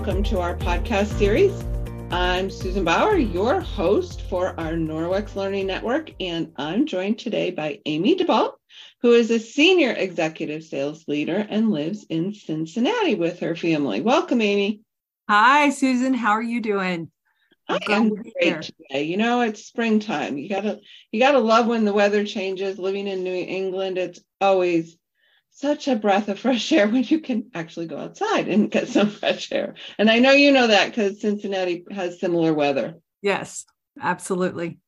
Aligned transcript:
Welcome 0.00 0.22
to 0.24 0.40
our 0.40 0.56
podcast 0.56 1.18
series. 1.18 1.52
I'm 2.10 2.48
Susan 2.48 2.84
Bauer, 2.84 3.18
your 3.18 3.60
host 3.60 4.22
for 4.22 4.58
our 4.58 4.72
Norwex 4.72 5.36
Learning 5.36 5.66
Network, 5.66 6.10
and 6.18 6.54
I'm 6.56 6.86
joined 6.86 7.18
today 7.18 7.50
by 7.50 7.80
Amy 7.84 8.16
Dabbelt, 8.16 8.54
who 9.02 9.12
is 9.12 9.30
a 9.30 9.38
senior 9.38 9.92
executive 9.92 10.64
sales 10.64 11.06
leader 11.06 11.46
and 11.50 11.70
lives 11.70 12.06
in 12.08 12.32
Cincinnati 12.32 13.14
with 13.14 13.40
her 13.40 13.54
family. 13.54 14.00
Welcome, 14.00 14.40
Amy. 14.40 14.80
Hi, 15.28 15.68
Susan. 15.68 16.14
How 16.14 16.30
are 16.30 16.42
you 16.42 16.62
doing? 16.62 17.10
I 17.68 17.78
am 17.90 18.08
great 18.08 18.62
today. 18.62 19.02
You 19.02 19.18
know, 19.18 19.42
it's 19.42 19.66
springtime. 19.66 20.38
You 20.38 20.48
gotta 20.48 20.80
you 21.12 21.20
gotta 21.20 21.40
love 21.40 21.66
when 21.66 21.84
the 21.84 21.92
weather 21.92 22.24
changes. 22.24 22.78
Living 22.78 23.06
in 23.06 23.22
New 23.22 23.34
England, 23.34 23.98
it's 23.98 24.20
always 24.40 24.96
such 25.60 25.88
a 25.88 25.96
breath 25.96 26.28
of 26.28 26.38
fresh 26.38 26.72
air 26.72 26.88
when 26.88 27.04
you 27.04 27.20
can 27.20 27.50
actually 27.54 27.86
go 27.86 27.98
outside 27.98 28.48
and 28.48 28.70
get 28.70 28.88
some 28.88 29.10
fresh 29.20 29.52
air. 29.52 29.74
And 29.98 30.10
I 30.10 30.18
know 30.18 30.32
you 30.32 30.52
know 30.52 30.68
that 30.68 30.88
because 30.88 31.20
Cincinnati 31.20 31.84
has 31.90 32.18
similar 32.18 32.54
weather. 32.54 32.96
Yes, 33.22 33.66
absolutely. 34.00 34.78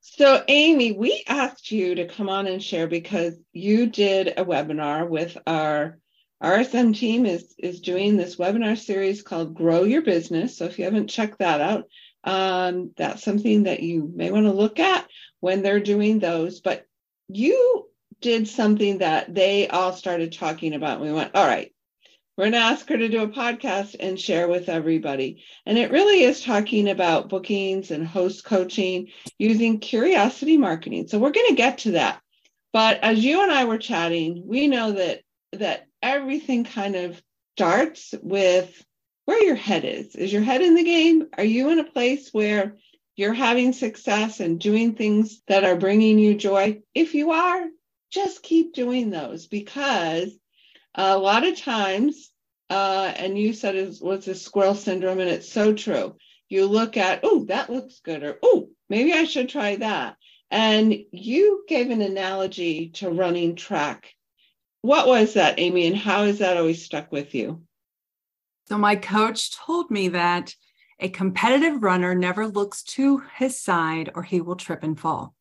So, 0.00 0.42
Amy, 0.48 0.92
we 0.92 1.24
asked 1.28 1.70
you 1.70 1.96
to 1.96 2.08
come 2.08 2.28
on 2.28 2.46
and 2.46 2.62
share 2.62 2.86
because 2.86 3.34
you 3.52 3.86
did 3.86 4.28
a 4.28 4.44
webinar 4.44 5.06
with 5.06 5.36
our 5.46 5.98
RSM 6.42 6.96
team 6.96 7.26
is 7.26 7.54
is 7.58 7.80
doing 7.80 8.16
this 8.16 8.36
webinar 8.36 8.78
series 8.78 9.22
called 9.22 9.54
Grow 9.54 9.82
Your 9.82 10.00
Business. 10.00 10.56
So 10.56 10.64
if 10.64 10.78
you 10.78 10.86
haven't 10.86 11.08
checked 11.08 11.40
that 11.40 11.60
out, 11.60 11.84
um, 12.24 12.92
that's 12.96 13.22
something 13.22 13.64
that 13.64 13.82
you 13.82 14.10
may 14.14 14.30
want 14.30 14.46
to 14.46 14.52
look 14.52 14.78
at 14.78 15.06
when 15.40 15.62
they're 15.62 15.80
doing 15.80 16.18
those. 16.18 16.60
But 16.60 16.86
you 17.28 17.89
did 18.20 18.48
something 18.48 18.98
that 18.98 19.34
they 19.34 19.68
all 19.68 19.92
started 19.92 20.32
talking 20.32 20.74
about. 20.74 21.00
We 21.00 21.12
went, 21.12 21.34
all 21.34 21.46
right, 21.46 21.72
we're 22.36 22.44
going 22.44 22.52
to 22.52 22.58
ask 22.58 22.88
her 22.88 22.96
to 22.96 23.08
do 23.08 23.22
a 23.22 23.28
podcast 23.28 23.96
and 24.00 24.18
share 24.18 24.48
with 24.48 24.68
everybody. 24.68 25.44
And 25.66 25.76
it 25.76 25.90
really 25.90 26.22
is 26.22 26.42
talking 26.42 26.88
about 26.88 27.28
bookings 27.28 27.90
and 27.90 28.06
host 28.06 28.44
coaching 28.44 29.08
using 29.38 29.78
curiosity 29.78 30.56
marketing. 30.56 31.08
So 31.08 31.18
we're 31.18 31.32
going 31.32 31.48
to 31.48 31.54
get 31.54 31.78
to 31.78 31.90
that. 31.92 32.20
But 32.72 33.00
as 33.02 33.22
you 33.22 33.42
and 33.42 33.52
I 33.52 33.64
were 33.64 33.78
chatting, 33.78 34.44
we 34.46 34.68
know 34.68 34.92
that 34.92 35.20
that 35.52 35.86
everything 36.02 36.64
kind 36.64 36.96
of 36.96 37.20
starts 37.56 38.14
with 38.22 38.84
where 39.24 39.42
your 39.42 39.56
head 39.56 39.84
is. 39.84 40.14
Is 40.14 40.32
your 40.32 40.42
head 40.42 40.62
in 40.62 40.74
the 40.74 40.84
game? 40.84 41.26
Are 41.36 41.44
you 41.44 41.70
in 41.70 41.78
a 41.78 41.84
place 41.84 42.30
where 42.32 42.76
you're 43.16 43.34
having 43.34 43.72
success 43.72 44.40
and 44.40 44.58
doing 44.58 44.94
things 44.94 45.42
that 45.48 45.64
are 45.64 45.76
bringing 45.76 46.18
you 46.18 46.36
joy? 46.36 46.80
If 46.94 47.14
you 47.14 47.32
are, 47.32 47.66
just 48.10 48.42
keep 48.42 48.74
doing 48.74 49.10
those 49.10 49.46
because 49.46 50.30
a 50.94 51.16
lot 51.16 51.46
of 51.46 51.56
times, 51.56 52.30
uh, 52.68 53.12
and 53.16 53.38
you 53.38 53.52
said 53.52 53.76
it 53.76 53.96
was 54.00 54.28
a 54.28 54.34
squirrel 54.34 54.74
syndrome, 54.74 55.20
and 55.20 55.30
it's 55.30 55.50
so 55.50 55.72
true. 55.72 56.16
You 56.48 56.66
look 56.66 56.96
at, 56.96 57.20
oh, 57.22 57.44
that 57.46 57.70
looks 57.70 58.00
good, 58.00 58.22
or 58.22 58.38
oh, 58.42 58.70
maybe 58.88 59.12
I 59.12 59.24
should 59.24 59.48
try 59.48 59.76
that. 59.76 60.16
And 60.50 60.94
you 61.12 61.64
gave 61.68 61.90
an 61.90 62.02
analogy 62.02 62.88
to 62.94 63.10
running 63.10 63.54
track. 63.54 64.12
What 64.82 65.06
was 65.06 65.34
that, 65.34 65.60
Amy, 65.60 65.86
and 65.86 65.96
how 65.96 66.24
has 66.24 66.38
that 66.38 66.56
always 66.56 66.84
stuck 66.84 67.12
with 67.12 67.34
you? 67.34 67.62
So, 68.68 68.78
my 68.78 68.96
coach 68.96 69.56
told 69.56 69.90
me 69.90 70.08
that 70.08 70.54
a 70.98 71.08
competitive 71.08 71.82
runner 71.82 72.14
never 72.14 72.46
looks 72.46 72.82
to 72.82 73.22
his 73.36 73.58
side 73.58 74.10
or 74.14 74.22
he 74.22 74.40
will 74.40 74.56
trip 74.56 74.82
and 74.82 74.98
fall. 74.98 75.34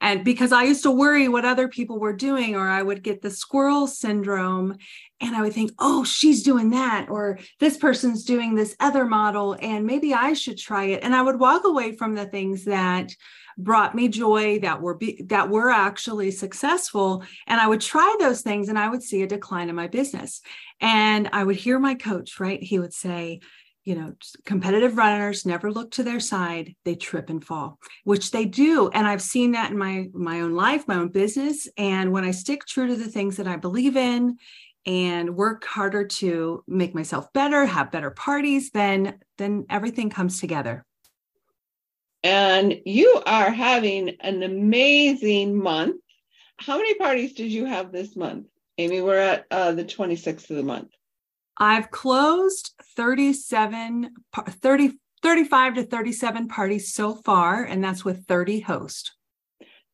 And 0.00 0.24
because 0.24 0.52
I 0.52 0.64
used 0.64 0.82
to 0.84 0.90
worry 0.90 1.28
what 1.28 1.44
other 1.44 1.68
people 1.68 1.98
were 1.98 2.14
doing, 2.14 2.56
or 2.56 2.66
I 2.68 2.82
would 2.82 3.02
get 3.02 3.20
the 3.20 3.30
squirrel 3.30 3.86
syndrome 3.86 4.76
and 5.20 5.36
I 5.36 5.42
would 5.42 5.52
think, 5.52 5.72
oh, 5.78 6.02
she's 6.02 6.42
doing 6.42 6.70
that, 6.70 7.08
or 7.10 7.38
this 7.58 7.76
person's 7.76 8.24
doing 8.24 8.54
this 8.54 8.74
other 8.80 9.04
model, 9.04 9.54
and 9.60 9.84
maybe 9.84 10.14
I 10.14 10.32
should 10.32 10.56
try 10.56 10.84
it. 10.84 11.04
And 11.04 11.14
I 11.14 11.20
would 11.20 11.38
walk 11.38 11.64
away 11.64 11.94
from 11.94 12.14
the 12.14 12.24
things 12.24 12.64
that 12.64 13.14
brought 13.58 13.94
me 13.94 14.08
joy 14.08 14.58
that 14.60 14.80
were 14.80 14.94
be, 14.94 15.22
that 15.26 15.50
were 15.50 15.70
actually 15.70 16.30
successful 16.30 17.22
and 17.46 17.60
i 17.60 17.66
would 17.66 17.80
try 17.80 18.16
those 18.18 18.40
things 18.40 18.68
and 18.68 18.78
i 18.78 18.88
would 18.88 19.02
see 19.02 19.22
a 19.22 19.26
decline 19.26 19.68
in 19.68 19.74
my 19.74 19.86
business 19.86 20.40
and 20.80 21.28
i 21.32 21.44
would 21.44 21.56
hear 21.56 21.78
my 21.78 21.94
coach 21.94 22.40
right 22.40 22.62
he 22.62 22.78
would 22.78 22.94
say 22.94 23.40
you 23.84 23.94
know 23.94 24.14
competitive 24.44 24.96
runners 24.96 25.46
never 25.46 25.72
look 25.72 25.90
to 25.90 26.02
their 26.02 26.20
side 26.20 26.74
they 26.84 26.94
trip 26.94 27.30
and 27.30 27.44
fall 27.44 27.78
which 28.04 28.30
they 28.30 28.44
do 28.44 28.90
and 28.90 29.06
i've 29.06 29.22
seen 29.22 29.52
that 29.52 29.70
in 29.70 29.78
my 29.78 30.08
my 30.12 30.40
own 30.40 30.52
life 30.52 30.86
my 30.86 30.96
own 30.96 31.08
business 31.08 31.68
and 31.76 32.12
when 32.12 32.24
i 32.24 32.30
stick 32.30 32.64
true 32.66 32.86
to 32.86 32.96
the 32.96 33.08
things 33.08 33.36
that 33.36 33.48
i 33.48 33.56
believe 33.56 33.96
in 33.96 34.36
and 34.86 35.36
work 35.36 35.64
harder 35.64 36.06
to 36.06 36.64
make 36.66 36.94
myself 36.94 37.32
better 37.32 37.66
have 37.66 37.92
better 37.92 38.10
parties 38.10 38.70
then 38.70 39.18
then 39.38 39.66
everything 39.70 40.10
comes 40.10 40.40
together. 40.40 40.84
And 42.22 42.80
you 42.84 43.22
are 43.24 43.50
having 43.50 44.10
an 44.20 44.42
amazing 44.42 45.56
month. 45.56 46.02
How 46.58 46.76
many 46.76 46.94
parties 46.94 47.32
did 47.32 47.50
you 47.50 47.64
have 47.64 47.90
this 47.90 48.14
month? 48.14 48.46
Amy 48.76 49.00
we're 49.00 49.18
at 49.18 49.46
uh, 49.50 49.72
the 49.72 49.84
26th 49.84 50.50
of 50.50 50.56
the 50.56 50.62
month 50.62 50.90
I've 51.62 51.90
closed 51.90 52.72
37, 52.96 54.14
30, 54.34 54.92
35 55.22 55.74
to 55.74 55.82
37 55.84 56.48
parties 56.48 56.94
so 56.94 57.14
far, 57.14 57.62
and 57.62 57.84
that's 57.84 58.02
with 58.02 58.26
30 58.26 58.60
hosts. 58.60 59.12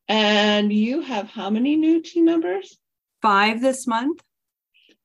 And 0.07 0.71
you 0.71 1.01
have 1.01 1.29
how 1.29 1.49
many 1.49 1.75
new 1.75 2.01
team 2.01 2.23
members? 2.23 2.77
Five 3.21 3.61
this 3.61 3.85
month. 3.85 4.21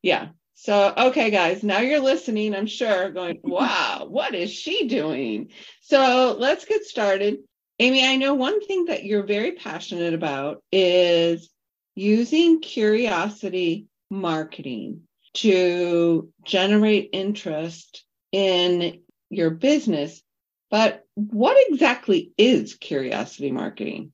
Yeah. 0.03 0.29
So, 0.55 0.95
okay, 0.97 1.31
guys, 1.31 1.65
now 1.65 1.81
you're 1.81 1.99
listening, 1.99 2.55
I'm 2.55 2.69
sure, 2.69 3.11
going, 3.11 3.41
wow, 3.43 4.07
what 4.09 4.33
is 4.37 4.53
she 4.53 4.87
doing? 4.87 5.51
So, 5.81 6.37
let's 6.39 6.65
get 6.65 6.85
started. 6.85 7.39
Amy, 7.81 8.07
I 8.07 8.15
know 8.15 8.35
one 8.35 8.65
thing 8.65 8.85
that 8.85 9.03
you're 9.03 9.25
very 9.25 9.53
passionate 9.53 10.15
about 10.15 10.63
is 10.71 11.51
using 11.97 12.61
curiosity 12.61 13.87
marketing 14.09 15.09
to 15.35 16.31
generate 16.45 17.11
interest 17.13 18.05
in 18.33 19.01
your 19.31 19.51
business. 19.51 20.23
But 20.71 21.05
what 21.15 21.57
exactly 21.69 22.33
is 22.39 22.75
curiosity 22.75 23.51
marketing? 23.51 24.13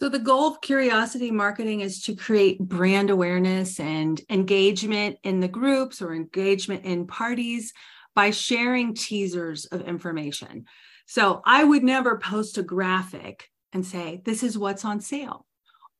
So, 0.00 0.08
the 0.08 0.18
goal 0.18 0.48
of 0.48 0.60
curiosity 0.62 1.30
marketing 1.30 1.80
is 1.80 2.02
to 2.04 2.16
create 2.16 2.58
brand 2.58 3.10
awareness 3.10 3.78
and 3.78 4.20
engagement 4.30 5.18
in 5.22 5.40
the 5.40 5.48
groups 5.48 6.00
or 6.00 6.14
engagement 6.14 6.84
in 6.84 7.06
parties 7.06 7.74
by 8.14 8.30
sharing 8.30 8.94
teasers 8.94 9.66
of 9.66 9.82
information. 9.82 10.64
So, 11.06 11.42
I 11.44 11.64
would 11.64 11.84
never 11.84 12.18
post 12.18 12.56
a 12.56 12.62
graphic 12.62 13.50
and 13.72 13.84
say, 13.84 14.22
This 14.24 14.42
is 14.42 14.56
what's 14.56 14.86
on 14.86 15.00
sale 15.00 15.46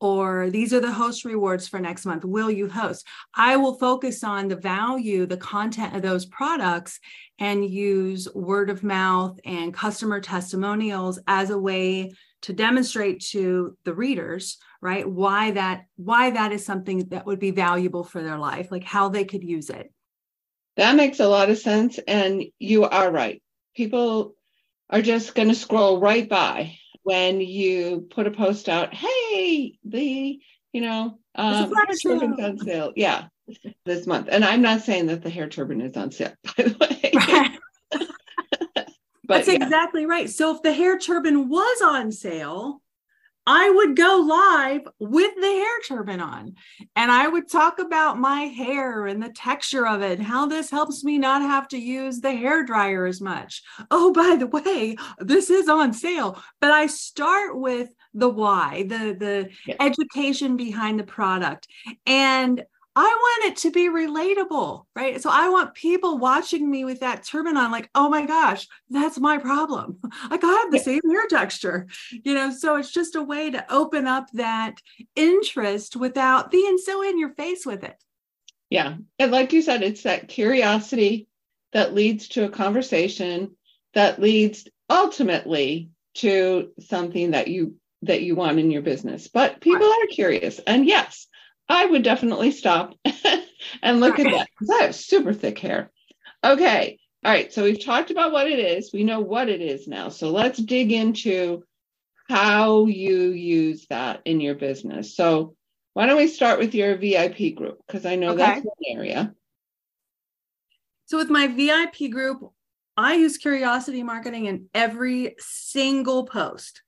or 0.01 0.49
these 0.51 0.73
are 0.73 0.81
the 0.81 0.93
host 0.93 1.25
rewards 1.25 1.69
for 1.69 1.79
next 1.79 2.07
month. 2.07 2.25
Will 2.25 2.51
you 2.51 2.69
host? 2.69 3.07
I 3.35 3.57
will 3.57 3.75
focus 3.75 4.25
on 4.25 4.49
the 4.49 4.57
value, 4.57 5.27
the 5.27 5.37
content 5.37 5.95
of 5.95 6.03
those 6.03 6.25
products, 6.27 6.99
and 7.39 7.69
use 7.69 8.27
word 8.35 8.71
of 8.71 8.83
mouth 8.83 9.39
and 9.45 9.75
customer 9.75 10.21
testimonials 10.21 11.19
as 11.27 11.51
a 11.51 11.59
way 11.59 12.13
to 12.43 12.53
demonstrate 12.53 13.21
to 13.21 13.77
the 13.85 13.95
readers 13.95 14.59
right 14.81 15.09
why 15.09 15.51
that 15.51 15.85
why 15.97 16.31
that 16.31 16.53
is 16.53 16.65
something 16.65 17.07
that 17.09 17.27
would 17.27 17.39
be 17.39 17.51
valuable 17.51 18.03
for 18.03 18.23
their 18.23 18.39
life 18.39 18.71
like 18.71 18.85
how 18.85 19.09
they 19.09 19.25
could 19.25 19.45
use 19.45 19.69
it 19.69 19.93
that 20.77 20.97
makes 20.97 21.21
a 21.21 21.29
lot 21.29 21.51
of 21.51 21.59
sense 21.59 21.99
and 22.09 22.45
you 22.59 22.85
are 22.85 23.11
right 23.11 23.43
people 23.75 24.35
are 24.89 25.03
just 25.03 25.35
going 25.35 25.49
to 25.49 25.55
scroll 25.55 26.01
right 26.01 26.29
by 26.29 26.77
when 27.03 27.41
you 27.41 28.07
put 28.11 28.27
a 28.27 28.31
post 28.31 28.69
out, 28.69 28.95
hey, 28.95 29.79
the, 29.85 30.41
you 30.73 30.81
know, 30.81 31.19
um, 31.35 31.73
hair 31.73 31.87
turban's 32.03 32.41
on 32.41 32.59
sale. 32.59 32.93
Yeah, 32.97 33.27
this 33.85 34.07
month. 34.07 34.29
And 34.31 34.45
I'm 34.45 34.63
not 34.63 34.83
saying 34.83 35.07
that 35.07 35.23
the 35.23 35.31
hair 35.31 35.49
turban 35.49 35.81
is 35.81 35.97
on 35.97 36.11
sale, 36.11 36.35
by 36.57 36.65
the 36.65 36.77
way. 36.79 36.97
Right. 37.15 37.59
but, 37.93 38.89
That's 39.27 39.49
yeah. 39.49 39.55
exactly 39.55 40.07
right. 40.07 40.29
So 40.29 40.55
if 40.55 40.63
the 40.63 40.73
hair 40.73 40.99
turban 40.99 41.49
was 41.49 41.83
on 41.83 42.13
sale, 42.13 42.83
I 43.53 43.69
would 43.69 43.97
go 43.97 44.25
live 44.29 44.83
with 45.01 45.35
the 45.35 45.43
hair 45.43 45.81
turban 45.89 46.21
on 46.21 46.55
and 46.95 47.11
I 47.11 47.27
would 47.27 47.51
talk 47.51 47.81
about 47.81 48.17
my 48.17 48.43
hair 48.43 49.07
and 49.07 49.21
the 49.21 49.31
texture 49.31 49.89
of 49.89 50.03
it, 50.03 50.21
and 50.21 50.27
how 50.29 50.47
this 50.47 50.71
helps 50.71 51.03
me 51.03 51.19
not 51.19 51.43
have 51.43 51.67
to 51.69 51.77
use 51.77 52.21
the 52.21 52.33
hair 52.33 52.65
dryer 52.65 53.07
as 53.07 53.21
much. 53.21 53.65
Oh, 53.91 54.13
by 54.13 54.37
the 54.37 54.47
way, 54.47 54.95
this 55.19 55.51
is 55.51 55.69
on 55.69 55.93
sale. 55.93 56.41
But 56.61 56.71
I 56.71 56.87
start 56.87 57.59
with 57.59 57.89
the 58.15 58.29
why, 58.29 58.85
the 58.85 59.17
the 59.19 59.75
education 59.81 60.57
behind 60.57 61.01
the 61.01 61.05
product. 61.05 61.67
And 62.07 62.63
I 62.97 63.03
want 63.05 63.53
it 63.53 63.57
to 63.59 63.71
be 63.71 63.89
relatable, 63.89 64.85
right? 64.97 65.21
So 65.23 65.31
I 65.33 65.49
want 65.49 65.75
people 65.75 66.19
watching 66.19 66.69
me 66.69 66.85
with 66.85 67.01
that 67.01 67.23
turban 67.23 67.57
on, 67.57 67.71
like, 67.71 67.89
oh 67.95 68.09
my 68.09 68.27
gosh, 68.27 68.67
that's 68.89 69.19
my 69.19 69.39
problem. 69.39 69.99
Like 70.31 70.45
I 70.45 70.53
have 70.53 70.71
the 70.71 70.79
same 70.79 71.01
hair 71.11 71.27
texture, 71.29 71.89
you 72.25 72.35
know. 72.35 72.53
So 72.53 72.77
it's 72.77 72.93
just 72.93 73.17
a 73.17 73.23
way 73.23 73.51
to 73.51 73.73
open 73.73 74.07
up 74.07 74.29
that 74.35 74.75
interest 75.17 75.97
without 75.97 76.51
being 76.51 76.79
so 76.79 77.03
in 77.03 77.19
your 77.19 77.31
face 77.35 77.67
with 77.67 77.83
it. 77.83 77.97
Yeah. 78.69 78.97
And 79.19 79.33
like 79.33 79.53
you 79.53 79.63
said, 79.63 79.83
it's 79.83 80.05
that 80.05 80.29
curiosity 80.29 81.27
that 81.73 81.95
leads 81.95 82.29
to 82.29 82.45
a 82.45 82.51
conversation 82.51 83.57
that 83.95 84.21
leads 84.21 84.69
ultimately 84.89 85.91
to 86.15 86.71
something 86.81 87.33
that 87.33 87.49
you 87.49 87.75
that 88.03 88.23
you 88.23 88.35
want 88.35 88.59
in 88.59 88.71
your 88.71 88.83
business. 88.83 89.29
But 89.29 89.61
people 89.61 89.81
right. 89.81 90.05
are 90.05 90.15
curious. 90.15 90.59
And 90.67 90.87
yes, 90.87 91.27
I 91.71 91.87
would 91.87 92.03
definitely 92.03 92.51
stop 92.51 92.95
and 93.83 94.01
look 94.01 94.19
at 94.19 94.25
that 94.25 94.49
because 94.59 94.71
I 94.71 94.83
have 94.85 94.95
super 94.95 95.33
thick 95.33 95.59
hair. 95.59 95.91
Okay. 96.43 96.99
All 97.25 97.31
right. 97.31 97.53
So 97.53 97.63
we've 97.63 97.83
talked 97.83 98.11
about 98.11 98.33
what 98.33 98.49
it 98.49 98.59
is. 98.59 98.91
We 98.93 99.05
know 99.05 99.21
what 99.21 99.49
it 99.49 99.61
is 99.61 99.87
now. 99.87 100.09
So 100.09 100.31
let's 100.31 100.59
dig 100.59 100.91
into 100.91 101.63
how 102.29 102.87
you 102.87 103.31
use 103.31 103.87
that 103.91 104.21
in 104.25 104.41
your 104.41 104.57
business. 104.57 105.15
So 105.15 105.55
why 105.95 106.07
don't 106.07 106.17
we 106.17 106.29
start 106.29 106.59
with 106.59 106.75
your 106.75 106.97
VIP 106.97 107.55
group? 107.55 107.81
Because 107.87 108.05
I 108.05 108.17
know 108.17 108.31
okay. 108.31 108.39
that's 108.39 108.65
one 108.65 108.77
area. 108.89 109.35
So 111.07 111.19
with 111.19 111.31
my 111.31 111.47
VIP 111.47 112.11
group, 112.11 112.53
I 112.97 113.15
use 113.15 113.37
curiosity 113.37 114.03
marketing 114.03 114.47
in 114.47 114.67
every 114.75 115.37
single 115.39 116.25
post, 116.25 116.83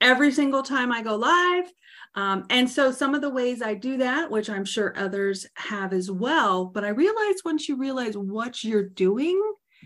every 0.00 0.32
single 0.32 0.62
time 0.62 0.92
I 0.92 1.02
go 1.02 1.16
live. 1.16 1.72
Um, 2.18 2.46
and 2.50 2.68
so 2.68 2.90
some 2.90 3.14
of 3.14 3.20
the 3.20 3.30
ways 3.30 3.62
I 3.62 3.74
do 3.74 3.96
that, 3.98 4.28
which 4.28 4.50
I'm 4.50 4.64
sure 4.64 4.92
others 4.96 5.46
have 5.54 5.92
as 5.92 6.10
well, 6.10 6.64
but 6.64 6.82
I 6.82 6.88
realize 6.88 7.44
once 7.44 7.68
you 7.68 7.76
realize 7.76 8.16
what 8.16 8.64
you're 8.64 8.88
doing, 8.88 9.40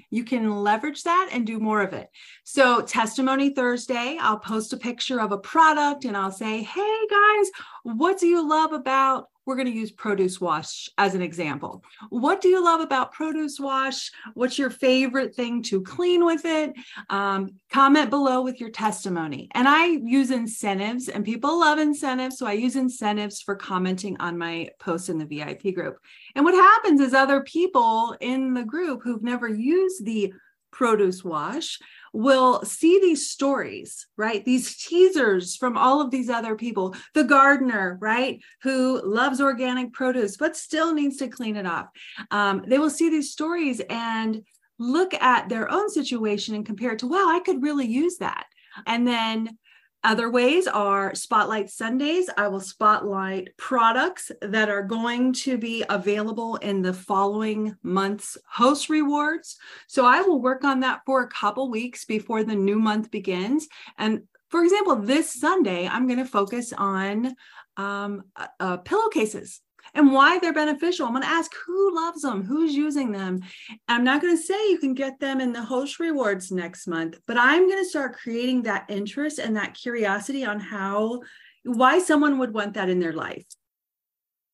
you 0.08 0.24
can 0.24 0.50
leverage 0.50 1.02
that 1.02 1.28
and 1.30 1.46
do 1.46 1.58
more 1.58 1.82
of 1.82 1.92
it. 1.92 2.08
So, 2.44 2.80
Testimony 2.80 3.50
Thursday, 3.50 4.16
I'll 4.18 4.38
post 4.38 4.72
a 4.72 4.78
picture 4.78 5.20
of 5.20 5.32
a 5.32 5.36
product 5.36 6.06
and 6.06 6.16
I'll 6.16 6.32
say, 6.32 6.62
Hey 6.62 7.06
guys, 7.10 7.50
what 7.82 8.18
do 8.18 8.26
you 8.26 8.48
love 8.48 8.72
about 8.72 9.26
we're 9.46 9.56
going 9.56 9.66
to 9.66 9.72
use 9.72 9.90
produce 9.90 10.40
wash 10.40 10.88
as 10.98 11.14
an 11.14 11.22
example. 11.22 11.82
What 12.10 12.40
do 12.40 12.48
you 12.48 12.64
love 12.64 12.80
about 12.80 13.12
produce 13.12 13.58
wash? 13.58 14.10
What's 14.34 14.58
your 14.58 14.70
favorite 14.70 15.34
thing 15.34 15.62
to 15.64 15.82
clean 15.82 16.24
with 16.24 16.44
it? 16.44 16.74
Um, 17.10 17.56
comment 17.70 18.10
below 18.10 18.42
with 18.42 18.60
your 18.60 18.70
testimony. 18.70 19.48
And 19.52 19.68
I 19.68 19.86
use 19.86 20.30
incentives, 20.30 21.08
and 21.08 21.24
people 21.24 21.60
love 21.60 21.78
incentives. 21.78 22.38
So 22.38 22.46
I 22.46 22.52
use 22.52 22.76
incentives 22.76 23.42
for 23.42 23.56
commenting 23.56 24.16
on 24.20 24.38
my 24.38 24.68
post 24.78 25.08
in 25.08 25.18
the 25.18 25.26
VIP 25.26 25.74
group. 25.74 25.98
And 26.34 26.44
what 26.44 26.54
happens 26.54 27.00
is 27.00 27.14
other 27.14 27.42
people 27.42 28.16
in 28.20 28.54
the 28.54 28.64
group 28.64 29.02
who've 29.02 29.22
never 29.22 29.48
used 29.48 30.04
the 30.04 30.32
produce 30.70 31.22
wash 31.22 31.78
will 32.12 32.62
see 32.64 33.00
these 33.00 33.30
stories, 33.30 34.06
right? 34.16 34.44
These 34.44 34.76
teasers 34.76 35.56
from 35.56 35.76
all 35.76 36.00
of 36.00 36.10
these 36.10 36.28
other 36.28 36.56
people. 36.56 36.94
The 37.14 37.24
gardener, 37.24 37.98
right, 38.00 38.40
who 38.62 39.00
loves 39.02 39.40
organic 39.40 39.92
produce 39.92 40.36
but 40.36 40.56
still 40.56 40.94
needs 40.94 41.16
to 41.18 41.28
clean 41.28 41.56
it 41.56 41.66
up. 41.66 41.90
Um, 42.30 42.64
they 42.66 42.78
will 42.78 42.90
see 42.90 43.08
these 43.08 43.32
stories 43.32 43.80
and 43.88 44.42
look 44.78 45.14
at 45.14 45.48
their 45.48 45.70
own 45.70 45.88
situation 45.88 46.54
and 46.54 46.66
compare 46.66 46.92
it 46.92 46.98
to, 47.00 47.06
wow, 47.06 47.28
I 47.28 47.40
could 47.44 47.62
really 47.62 47.86
use 47.86 48.18
that. 48.18 48.46
And 48.86 49.06
then 49.06 49.58
other 50.04 50.30
ways 50.30 50.66
are 50.66 51.14
Spotlight 51.14 51.70
Sundays. 51.70 52.28
I 52.36 52.48
will 52.48 52.60
spotlight 52.60 53.56
products 53.56 54.32
that 54.40 54.68
are 54.68 54.82
going 54.82 55.32
to 55.34 55.56
be 55.56 55.84
available 55.88 56.56
in 56.56 56.82
the 56.82 56.92
following 56.92 57.76
month's 57.82 58.36
host 58.48 58.88
rewards. 58.88 59.56
So 59.86 60.04
I 60.04 60.22
will 60.22 60.40
work 60.40 60.64
on 60.64 60.80
that 60.80 61.02
for 61.06 61.22
a 61.22 61.28
couple 61.28 61.70
weeks 61.70 62.04
before 62.04 62.42
the 62.42 62.56
new 62.56 62.80
month 62.80 63.10
begins. 63.10 63.68
And 63.96 64.22
for 64.50 64.64
example, 64.64 64.96
this 64.96 65.32
Sunday, 65.32 65.86
I'm 65.86 66.06
going 66.06 66.18
to 66.18 66.24
focus 66.24 66.72
on 66.76 67.34
um, 67.76 68.24
uh, 68.36 68.48
uh 68.60 68.76
pillowcases 68.78 69.60
and 69.94 70.12
why 70.12 70.38
they're 70.38 70.52
beneficial. 70.52 71.06
I'm 71.06 71.12
going 71.12 71.22
to 71.22 71.28
ask 71.28 71.52
who 71.66 71.94
loves 71.94 72.22
them, 72.22 72.44
who's 72.44 72.74
using 72.74 73.12
them. 73.12 73.40
I'm 73.88 74.04
not 74.04 74.22
going 74.22 74.36
to 74.36 74.42
say 74.42 74.70
you 74.70 74.78
can 74.78 74.94
get 74.94 75.20
them 75.20 75.40
in 75.40 75.52
the 75.52 75.62
host 75.62 76.00
rewards 76.00 76.50
next 76.50 76.86
month, 76.86 77.18
but 77.26 77.36
I'm 77.38 77.68
going 77.68 77.82
to 77.82 77.88
start 77.88 78.16
creating 78.16 78.62
that 78.62 78.86
interest 78.88 79.38
and 79.38 79.56
that 79.56 79.74
curiosity 79.74 80.44
on 80.44 80.60
how, 80.60 81.20
why 81.64 81.98
someone 81.98 82.38
would 82.38 82.54
want 82.54 82.74
that 82.74 82.88
in 82.88 83.00
their 83.00 83.12
life. 83.12 83.44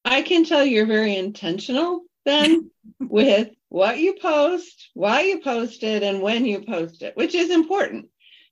I 0.04 0.22
can 0.22 0.44
tell 0.44 0.64
you're 0.64 0.86
very 0.86 1.16
intentional 1.16 2.02
then 2.24 2.70
with 3.00 3.50
what 3.68 3.98
you 3.98 4.14
post, 4.20 4.90
why 4.94 5.22
you 5.22 5.40
post 5.40 5.82
it, 5.82 6.02
and 6.02 6.20
when 6.20 6.44
you 6.44 6.62
post 6.62 7.02
it, 7.02 7.16
which 7.16 7.34
is 7.34 7.50
important 7.50 8.06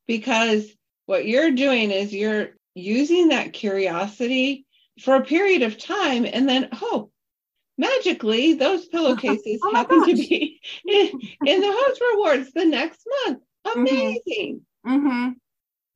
because 0.06 0.70
what 1.06 1.26
you're 1.26 1.50
doing 1.50 1.90
is 1.90 2.12
you're 2.12 2.50
using 2.74 3.28
that 3.28 3.52
curiosity 3.52 4.65
for 5.00 5.16
a 5.16 5.24
period 5.24 5.62
of 5.62 5.78
time 5.78 6.26
and 6.30 6.48
then 6.48 6.68
oh 6.80 7.10
magically 7.78 8.54
those 8.54 8.86
pillowcases 8.86 9.60
oh 9.64 9.74
happen 9.74 10.00
gosh. 10.00 10.08
to 10.10 10.14
be 10.16 10.60
in, 10.86 11.06
in, 11.46 11.60
the 11.60 11.72
host 11.72 12.00
rewards 12.00 12.52
the 12.52 12.64
next 12.64 13.06
month 13.24 13.40
mm-hmm. 13.66 13.80
amazing 13.80 14.60
mm-hmm. 14.86 15.08
Mm-hmm. 15.08 15.30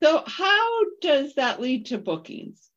so 0.02 0.23
how 0.26 0.85
does 1.00 1.35
that 1.35 1.61
lead 1.61 1.87
to 1.87 1.99
bookings 1.99 2.69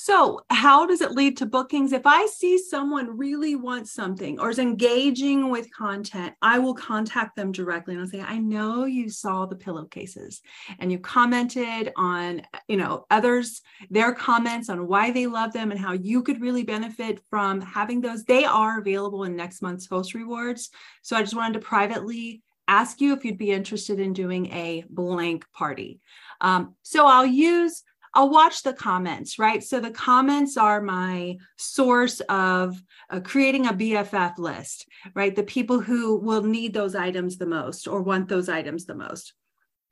so, 0.00 0.42
how 0.48 0.86
does 0.86 1.00
it 1.00 1.10
lead 1.10 1.38
to 1.38 1.44
bookings? 1.44 1.92
If 1.92 2.06
I 2.06 2.26
see 2.26 2.56
someone 2.56 3.18
really 3.18 3.56
wants 3.56 3.90
something 3.90 4.38
or 4.38 4.48
is 4.48 4.60
engaging 4.60 5.50
with 5.50 5.74
content, 5.74 6.34
I 6.40 6.60
will 6.60 6.74
contact 6.74 7.34
them 7.34 7.50
directly 7.50 7.94
and 7.94 8.02
I'll 8.02 8.08
say, 8.08 8.20
I 8.20 8.38
know 8.38 8.84
you 8.84 9.10
saw 9.10 9.44
the 9.44 9.56
pillowcases 9.56 10.40
and 10.78 10.92
you 10.92 11.00
commented 11.00 11.92
on, 11.96 12.42
you 12.68 12.76
know, 12.76 13.06
others, 13.10 13.60
their 13.90 14.12
comments 14.14 14.68
on 14.68 14.86
why 14.86 15.10
they 15.10 15.26
love 15.26 15.52
them 15.52 15.72
and 15.72 15.80
how 15.80 15.94
you 15.94 16.22
could 16.22 16.40
really 16.40 16.62
benefit 16.62 17.20
from 17.28 17.60
having 17.60 18.00
those. 18.00 18.22
They 18.22 18.44
are 18.44 18.78
available 18.78 19.24
in 19.24 19.34
next 19.34 19.62
month's 19.62 19.88
host 19.88 20.14
rewards. 20.14 20.70
So, 21.02 21.16
I 21.16 21.22
just 21.22 21.34
wanted 21.34 21.54
to 21.54 21.66
privately 21.66 22.44
ask 22.68 23.00
you 23.00 23.14
if 23.14 23.24
you'd 23.24 23.36
be 23.36 23.50
interested 23.50 23.98
in 23.98 24.12
doing 24.12 24.46
a 24.52 24.84
blank 24.88 25.44
party. 25.52 25.98
Um, 26.40 26.76
so, 26.84 27.04
I'll 27.04 27.26
use 27.26 27.82
I'll 28.14 28.30
watch 28.30 28.62
the 28.62 28.72
comments, 28.72 29.38
right? 29.38 29.62
So 29.62 29.80
the 29.80 29.90
comments 29.90 30.56
are 30.56 30.80
my 30.80 31.38
source 31.56 32.20
of 32.28 32.80
uh, 33.10 33.20
creating 33.20 33.66
a 33.66 33.72
BFF 33.72 34.38
list, 34.38 34.86
right? 35.14 35.34
The 35.34 35.42
people 35.42 35.80
who 35.80 36.16
will 36.16 36.42
need 36.42 36.74
those 36.74 36.94
items 36.94 37.38
the 37.38 37.46
most 37.46 37.86
or 37.86 38.02
want 38.02 38.28
those 38.28 38.48
items 38.48 38.86
the 38.86 38.94
most. 38.94 39.34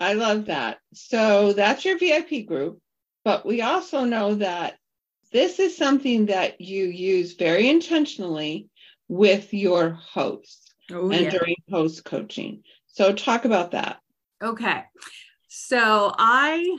I 0.01 0.15
love 0.15 0.47
that. 0.47 0.79
So 0.93 1.53
that's 1.53 1.85
your 1.85 1.99
VIP 1.99 2.47
group. 2.47 2.81
But 3.25 3.45
we 3.45 3.63
also 3.63 4.05
know 4.05 4.37
that 4.37 4.77
this 5.33 5.59
is 5.59 5.77
something 5.77 6.27
that 6.27 6.61
you 6.61 6.85
use 6.87 7.35
very 7.35 7.69
intentionally 7.69 8.69
with 9.09 9.53
your 9.53 9.91
hosts 9.91 10.75
oh, 10.93 11.11
and 11.11 11.25
yeah. 11.25 11.31
during 11.31 11.57
host 11.71 12.05
coaching. 12.05 12.63
So 12.87 13.13
talk 13.13 13.45
about 13.45 13.73
that. 13.73 13.99
Okay. 14.43 14.85
So 15.49 16.15
I 16.19 16.79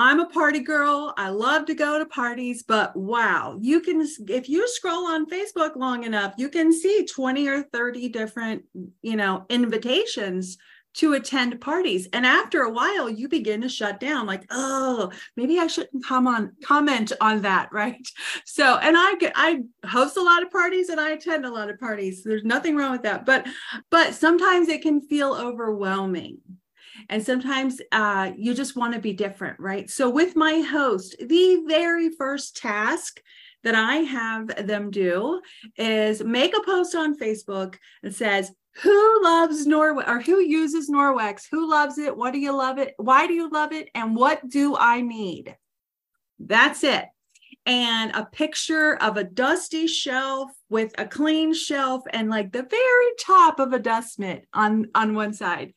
I'm 0.00 0.20
a 0.20 0.26
party 0.26 0.60
girl. 0.60 1.12
I 1.16 1.30
love 1.30 1.66
to 1.66 1.74
go 1.74 1.98
to 1.98 2.06
parties, 2.06 2.62
but 2.62 2.94
wow, 2.94 3.58
you 3.60 3.80
can, 3.80 4.06
if 4.28 4.48
you 4.48 4.68
scroll 4.68 5.08
on 5.08 5.28
Facebook 5.28 5.74
long 5.74 6.04
enough, 6.04 6.34
you 6.38 6.50
can 6.50 6.72
see 6.72 7.04
20 7.04 7.48
or 7.48 7.64
30 7.64 8.08
different, 8.10 8.62
you 9.02 9.16
know, 9.16 9.44
invitations 9.48 10.56
to 10.94 11.14
attend 11.14 11.60
parties. 11.60 12.06
And 12.12 12.24
after 12.24 12.62
a 12.62 12.70
while, 12.70 13.10
you 13.10 13.28
begin 13.28 13.60
to 13.62 13.68
shut 13.68 13.98
down 13.98 14.24
like, 14.24 14.44
oh, 14.52 15.10
maybe 15.36 15.58
I 15.58 15.66
shouldn't 15.66 16.06
come 16.06 16.28
on 16.28 16.52
comment 16.62 17.10
on 17.20 17.42
that. 17.42 17.70
Right. 17.78 18.08
So, 18.44 18.76
and 18.76 18.96
I 18.96 19.14
I 19.34 19.62
host 19.84 20.16
a 20.16 20.22
lot 20.22 20.44
of 20.44 20.50
parties 20.50 20.90
and 20.90 21.00
I 21.00 21.10
attend 21.10 21.44
a 21.44 21.50
lot 21.50 21.70
of 21.70 21.78
parties. 21.80 22.22
There's 22.22 22.44
nothing 22.44 22.76
wrong 22.76 22.92
with 22.92 23.02
that. 23.02 23.26
But, 23.26 23.46
but 23.90 24.14
sometimes 24.14 24.68
it 24.68 24.82
can 24.82 25.00
feel 25.00 25.34
overwhelming 25.34 26.38
and 27.08 27.24
sometimes 27.24 27.80
uh, 27.92 28.32
you 28.36 28.54
just 28.54 28.76
want 28.76 28.94
to 28.94 29.00
be 29.00 29.12
different, 29.12 29.58
right? 29.60 29.88
So, 29.88 30.10
with 30.10 30.36
my 30.36 30.60
host, 30.60 31.16
the 31.20 31.62
very 31.66 32.10
first 32.10 32.56
task 32.56 33.20
that 33.64 33.74
I 33.74 33.96
have 33.96 34.66
them 34.66 34.90
do 34.90 35.40
is 35.76 36.22
make 36.22 36.56
a 36.56 36.62
post 36.62 36.94
on 36.94 37.18
Facebook 37.18 37.76
that 38.02 38.14
says, 38.14 38.52
who 38.82 39.24
loves 39.24 39.66
Norway 39.66 40.04
or 40.06 40.20
who 40.20 40.38
uses 40.38 40.88
Norwex? 40.88 41.46
Who 41.50 41.68
loves 41.68 41.98
it? 41.98 42.16
What 42.16 42.32
do 42.32 42.38
you 42.38 42.52
love 42.52 42.78
it? 42.78 42.94
Why 42.96 43.26
do 43.26 43.34
you 43.34 43.50
love 43.50 43.72
it? 43.72 43.88
And 43.94 44.14
what 44.14 44.48
do 44.48 44.76
I 44.76 45.00
need? 45.00 45.56
That's 46.38 46.84
it 46.84 47.06
and 47.68 48.12
a 48.14 48.24
picture 48.24 48.96
of 48.96 49.18
a 49.18 49.24
dusty 49.24 49.86
shelf 49.86 50.50
with 50.70 50.94
a 50.96 51.06
clean 51.06 51.52
shelf 51.52 52.02
and 52.14 52.30
like 52.30 52.50
the 52.50 52.62
very 52.62 53.10
top 53.20 53.60
of 53.60 53.74
a 53.74 53.78
dust 53.78 54.18
mitt 54.18 54.46
on 54.54 54.86
on 54.94 55.14
one 55.14 55.34
side. 55.34 55.74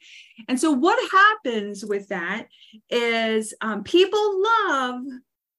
And 0.47 0.57
so 0.57 0.71
what 0.71 1.11
happens 1.11 1.83
with 1.85 2.07
that 2.07 2.47
is 2.89 3.53
um, 3.59 3.83
people 3.83 4.41
love 4.41 5.03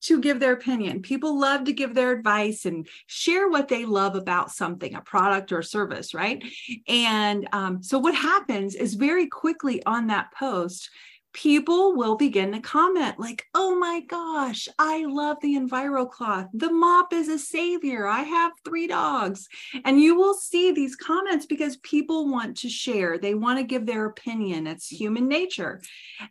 to 0.04 0.20
give 0.20 0.40
their 0.40 0.54
opinion. 0.54 1.02
People 1.02 1.38
love 1.38 1.64
to 1.64 1.72
give 1.72 1.94
their 1.94 2.12
advice 2.12 2.64
and 2.64 2.88
share 3.06 3.48
what 3.48 3.68
they 3.68 3.84
love 3.84 4.16
about 4.16 4.50
something 4.50 4.94
a 4.94 5.02
product 5.02 5.52
or 5.52 5.62
service 5.62 6.14
right? 6.14 6.42
And 6.88 7.46
um, 7.52 7.82
so 7.82 7.98
what 7.98 8.14
happens 8.14 8.74
is 8.74 8.94
very 8.94 9.26
quickly 9.26 9.84
on 9.84 10.06
that 10.06 10.32
post 10.32 10.88
people 11.32 11.94
will 11.96 12.16
begin 12.16 12.52
to 12.52 12.60
comment 12.60 13.18
like, 13.18 13.46
oh 13.54 13.78
my 13.78 14.00
gosh, 14.00 14.68
I 14.78 15.04
love 15.06 15.38
the 15.40 15.56
EnviroCloth. 15.56 16.48
The 16.52 16.70
mop 16.70 17.12
is 17.12 17.28
a 17.28 17.38
savior. 17.38 18.06
I 18.06 18.22
have 18.22 18.52
three 18.64 18.86
dogs. 18.86 19.48
And 19.84 20.00
you 20.00 20.16
will 20.16 20.34
see 20.34 20.72
these 20.72 20.96
comments 20.96 21.46
because 21.46 21.76
people 21.78 22.30
want 22.30 22.58
to 22.58 22.68
share, 22.68 23.18
they 23.18 23.34
want 23.34 23.58
to 23.58 23.64
give 23.64 23.86
their 23.86 24.06
opinion. 24.06 24.66
It's 24.66 24.88
human 24.88 25.28
nature. 25.28 25.80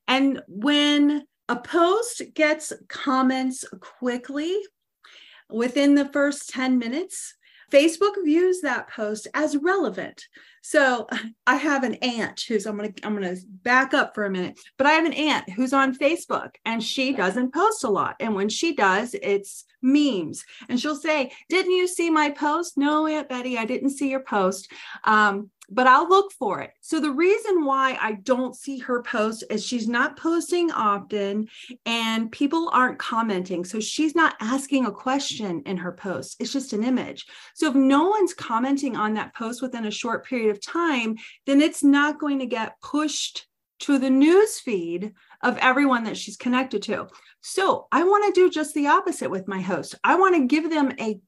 And 0.07 0.41
when 0.47 1.25
a 1.49 1.55
post 1.55 2.21
gets 2.33 2.71
comments 2.87 3.65
quickly 3.99 4.57
within 5.49 5.95
the 5.95 6.09
first 6.13 6.49
10 6.49 6.77
minutes, 6.77 7.35
Facebook 7.71 8.15
views 8.23 8.61
that 8.61 8.89
post 8.89 9.27
as 9.33 9.57
relevant. 9.57 10.27
So 10.61 11.07
I 11.47 11.55
have 11.55 11.83
an 11.83 11.95
aunt 11.95 12.41
who's 12.47 12.65
I'm 12.65 12.77
gonna 12.77 12.93
I'm 13.03 13.15
gonna 13.15 13.35
back 13.63 13.93
up 13.93 14.13
for 14.13 14.25
a 14.25 14.29
minute, 14.29 14.59
but 14.77 14.87
I 14.87 14.91
have 14.91 15.05
an 15.05 15.13
aunt 15.13 15.49
who's 15.49 15.73
on 15.73 15.95
Facebook 15.95 16.51
and 16.65 16.83
she 16.83 17.13
doesn't 17.13 17.53
post 17.53 17.83
a 17.83 17.89
lot. 17.89 18.15
And 18.19 18.35
when 18.35 18.49
she 18.49 18.75
does, 18.75 19.15
it's 19.15 19.65
memes. 19.81 20.43
And 20.69 20.79
she'll 20.79 20.95
say, 20.95 21.31
Didn't 21.49 21.71
you 21.71 21.87
see 21.87 22.09
my 22.09 22.29
post? 22.29 22.77
No, 22.77 23.07
Aunt 23.07 23.29
Betty, 23.29 23.57
I 23.57 23.65
didn't 23.65 23.91
see 23.91 24.09
your 24.09 24.23
post. 24.23 24.71
Um, 25.03 25.49
but 25.71 25.87
I'll 25.87 26.07
look 26.07 26.31
for 26.33 26.59
it. 26.59 26.71
So 26.81 26.99
the 26.99 27.11
reason 27.11 27.63
why 27.63 27.97
I 27.99 28.13
don't 28.13 28.55
see 28.55 28.77
her 28.79 29.01
post 29.01 29.45
is 29.49 29.65
she's 29.65 29.87
not 29.87 30.17
posting 30.17 30.69
often 30.71 31.47
and 31.85 32.31
people 32.31 32.69
aren't 32.73 32.99
commenting. 32.99 33.63
So 33.63 33.79
she's 33.79 34.13
not 34.13 34.35
asking 34.41 34.85
a 34.85 34.91
question 34.91 35.63
in 35.65 35.77
her 35.77 35.93
post. 35.93 36.35
It's 36.39 36.51
just 36.51 36.73
an 36.73 36.83
image. 36.83 37.25
So 37.55 37.69
if 37.69 37.75
no 37.75 38.09
one's 38.09 38.33
commenting 38.33 38.97
on 38.97 39.13
that 39.13 39.33
post 39.33 39.61
within 39.61 39.85
a 39.85 39.91
short 39.91 40.25
period 40.25 40.51
of 40.51 40.61
time, 40.61 41.15
then 41.45 41.61
it's 41.61 41.83
not 41.83 42.19
going 42.19 42.39
to 42.39 42.45
get 42.45 42.79
pushed 42.81 43.47
to 43.79 43.97
the 43.97 44.09
news 44.09 44.59
feed 44.59 45.13
of 45.41 45.57
everyone 45.57 46.03
that 46.03 46.17
she's 46.17 46.37
connected 46.37 46.83
to. 46.83 47.07
So 47.41 47.87
I 47.91 48.03
want 48.03 48.25
to 48.25 48.39
do 48.39 48.49
just 48.49 48.75
the 48.75 48.87
opposite 48.87 49.31
with 49.31 49.47
my 49.47 49.61
host. 49.61 49.95
I 50.03 50.15
want 50.15 50.35
to 50.35 50.45
give 50.45 50.69
them 50.69 50.93
a 50.99 51.19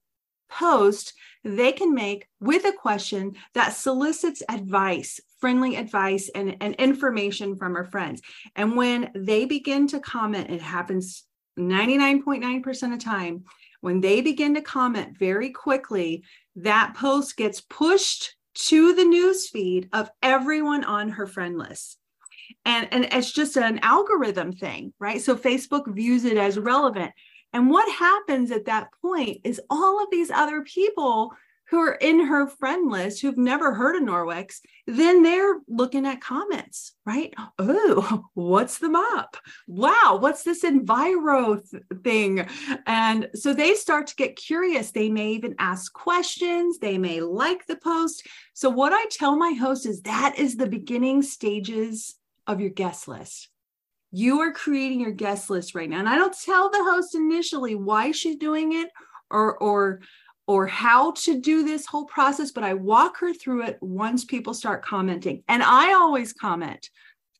post 0.54 1.14
they 1.44 1.74
can 1.74 1.94
make 1.94 2.28
with 2.40 2.66
a 2.66 2.72
question 2.72 3.36
that 3.54 3.74
solicits 3.74 4.42
advice, 4.48 5.20
friendly 5.40 5.76
advice, 5.76 6.30
and, 6.34 6.56
and 6.62 6.76
information 6.76 7.58
from 7.58 7.76
our 7.76 7.84
friends. 7.84 8.22
And 8.56 8.78
when 8.78 9.12
they 9.14 9.46
begin 9.46 9.88
to 9.88 10.00
comment, 10.00 10.50
it 10.50 10.62
happens 10.62 11.24
99.9% 11.60 12.84
of 12.84 12.92
the 12.92 12.98
time. 12.98 13.44
When 13.82 14.00
they 14.00 14.22
begin 14.22 14.54
to 14.56 14.62
comment 14.62 15.18
very 15.18 15.50
quickly, 15.50 16.24
that 16.56 16.96
post 16.96 17.36
gets 17.36 17.60
pushed 17.60 18.36
to 18.56 18.94
the 18.94 19.04
news 19.04 19.50
feed 19.50 19.90
of 19.92 20.10
everyone 20.22 20.86
on 20.86 21.10
her 21.10 21.28
friend 21.28 21.58
list. 21.58 21.98
And, 22.66 22.88
and 22.92 23.08
it's 23.12 23.32
just 23.32 23.58
an 23.58 23.80
algorithm 23.80 24.54
thing, 24.54 24.94
right? 25.00 25.22
So 25.22 25.36
Facebook 25.36 25.94
views 25.94 26.24
it 26.24 26.38
as 26.38 26.58
relevant. 26.58 27.12
And 27.54 27.70
what 27.70 27.90
happens 27.92 28.52
at 28.52 28.66
that 28.66 28.90
point 29.02 29.42
is 29.44 29.62
all 29.70 30.02
of 30.02 30.10
these 30.12 30.32
other 30.32 30.64
people 30.64 31.34
who 31.70 31.80
are 31.80 31.94
in 31.94 32.20
her 32.20 32.46
friend 32.46 32.92
list 32.92 33.22
who've 33.22 33.38
never 33.38 33.74
heard 33.74 33.96
of 33.96 34.04
Norwex, 34.04 34.60
then 34.86 35.24
they're 35.24 35.56
looking 35.68 36.06
at 36.06 36.22
comments, 36.22 36.94
right? 37.06 37.34
Oh, 37.58 38.26
what's 38.34 38.78
the 38.78 38.90
mop? 38.90 39.38
Wow, 39.68 40.18
what's 40.20 40.44
this 40.44 40.64
enviro 40.64 41.68
th- 41.68 41.84
thing? 42.04 42.48
And 42.86 43.30
so 43.34 43.54
they 43.54 43.74
start 43.74 44.08
to 44.08 44.16
get 44.16 44.36
curious. 44.36 44.92
They 44.92 45.10
may 45.10 45.32
even 45.32 45.56
ask 45.58 45.92
questions, 45.94 46.80
they 46.80 46.98
may 46.98 47.22
like 47.22 47.66
the 47.66 47.78
post. 47.78 48.28
So, 48.54 48.70
what 48.70 48.94
I 48.94 49.06
tell 49.10 49.36
my 49.36 49.54
host 49.54 49.86
is 49.86 50.02
that 50.02 50.36
is 50.38 50.56
the 50.56 50.68
beginning 50.68 51.22
stages 51.22 52.16
of 52.46 52.60
your 52.60 52.70
guest 52.70 53.08
list. 53.08 53.50
You 54.16 54.42
are 54.42 54.52
creating 54.52 55.00
your 55.00 55.12
guest 55.12 55.50
list 55.50 55.74
right 55.74 55.90
now. 55.90 55.98
And 55.98 56.08
I 56.08 56.16
don't 56.16 56.36
tell 56.40 56.70
the 56.70 56.84
host 56.84 57.16
initially 57.16 57.74
why 57.74 58.12
she's 58.12 58.36
doing 58.36 58.74
it 58.74 58.90
or, 59.32 59.58
or, 59.58 60.02
or 60.46 60.68
how 60.68 61.14
to 61.14 61.42
do 61.42 61.64
this 61.64 61.88
whole 61.88 62.06
process, 62.06 62.52
but 62.52 62.64
I 62.64 62.76
walk 62.76 63.18
her 63.18 63.34
through 63.34 63.64
it 63.64 63.80
once 63.82 64.24
people 64.24 64.54
start 64.54 64.86
commenting. 64.86 65.44
And 65.48 65.64
I 65.64 65.94
always 65.94 66.32
comment. 66.32 66.90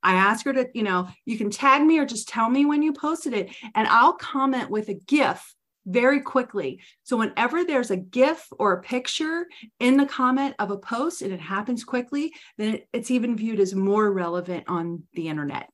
I 0.02 0.16
ask 0.16 0.44
her 0.46 0.54
to, 0.54 0.68
you 0.74 0.82
know, 0.82 1.10
you 1.26 1.38
can 1.38 1.52
tag 1.52 1.84
me 1.84 2.00
or 2.00 2.06
just 2.06 2.28
tell 2.28 2.50
me 2.50 2.66
when 2.66 2.82
you 2.82 2.92
posted 2.92 3.34
it, 3.34 3.56
and 3.76 3.88
I'll 3.88 4.14
comment 4.14 4.70
with 4.70 4.90
a 4.90 4.96
GIF 4.96 5.54
very 5.86 6.22
quickly. 6.22 6.82
So 7.04 7.18
whenever 7.18 7.64
there's 7.64 7.92
a 7.92 7.98
GIF 7.98 8.48
or 8.58 8.74
a 8.74 8.82
picture 8.82 9.46
in 9.80 9.98
the 9.98 10.06
comment 10.06 10.56
of 10.60 10.72
a 10.72 10.78
post 10.78 11.22
and 11.22 11.32
it 11.32 11.40
happens 11.40 11.84
quickly, 11.84 12.34
then 12.58 12.80
it's 12.94 13.12
even 13.12 13.38
viewed 13.38 13.60
as 13.60 13.76
more 13.76 14.12
relevant 14.12 14.66
on 14.68 15.04
the 15.14 15.28
internet. 15.28 15.70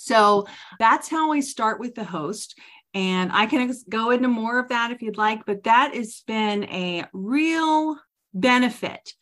So 0.00 0.46
that's 0.78 1.08
how 1.08 1.30
we 1.30 1.42
start 1.42 1.80
with 1.80 1.96
the 1.96 2.04
host. 2.04 2.56
And 2.94 3.32
I 3.32 3.46
can 3.46 3.74
go 3.88 4.10
into 4.10 4.28
more 4.28 4.60
of 4.60 4.68
that 4.68 4.92
if 4.92 5.02
you'd 5.02 5.18
like, 5.18 5.44
but 5.44 5.64
that 5.64 5.92
has 5.92 6.22
been 6.24 6.64
a 6.64 7.04
real 7.12 7.98
benefit 8.32 9.12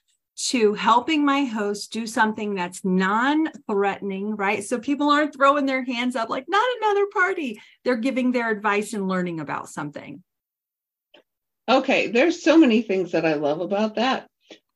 to 0.48 0.74
helping 0.74 1.24
my 1.24 1.44
host 1.44 1.92
do 1.92 2.06
something 2.06 2.54
that's 2.54 2.84
non 2.84 3.48
threatening, 3.66 4.36
right? 4.36 4.62
So 4.62 4.78
people 4.78 5.08
aren't 5.08 5.34
throwing 5.34 5.64
their 5.64 5.82
hands 5.82 6.14
up 6.14 6.28
like, 6.28 6.44
not 6.46 6.68
another 6.82 7.06
party. 7.06 7.58
They're 7.82 7.96
giving 7.96 8.32
their 8.32 8.50
advice 8.50 8.92
and 8.92 9.08
learning 9.08 9.40
about 9.40 9.70
something. 9.70 10.22
Okay, 11.66 12.08
there's 12.08 12.42
so 12.42 12.58
many 12.58 12.82
things 12.82 13.12
that 13.12 13.24
I 13.24 13.34
love 13.34 13.62
about 13.62 13.94
that. 13.94 14.28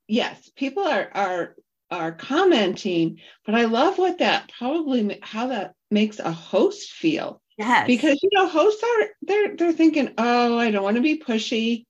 Yes, 0.08 0.50
people 0.56 0.82
are 0.82 1.10
are 1.14 1.56
are 1.90 2.12
commenting, 2.12 3.18
but 3.44 3.54
I 3.54 3.66
love 3.66 3.98
what 3.98 4.18
that 4.18 4.50
probably 4.56 5.18
how 5.22 5.48
that 5.48 5.74
makes 5.90 6.18
a 6.18 6.32
host 6.32 6.92
feel. 6.92 7.40
Yes. 7.58 7.86
Because 7.86 8.18
you 8.22 8.30
know, 8.32 8.48
hosts 8.48 8.82
are 8.82 9.08
they're 9.22 9.56
they're 9.56 9.72
thinking, 9.72 10.14
oh, 10.16 10.58
I 10.58 10.70
don't 10.70 10.82
want 10.82 10.96
to 10.96 11.02
be 11.02 11.18
pushy. 11.18 11.84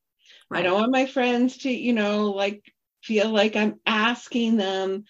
Right. 0.48 0.60
I 0.60 0.62
don't 0.62 0.80
want 0.80 0.92
my 0.92 1.06
friends 1.06 1.58
to, 1.58 1.70
you 1.70 1.92
know, 1.92 2.32
like 2.32 2.64
feel 3.02 3.30
like 3.30 3.54
I'm 3.54 3.78
asking 3.86 4.56
them 4.56 5.04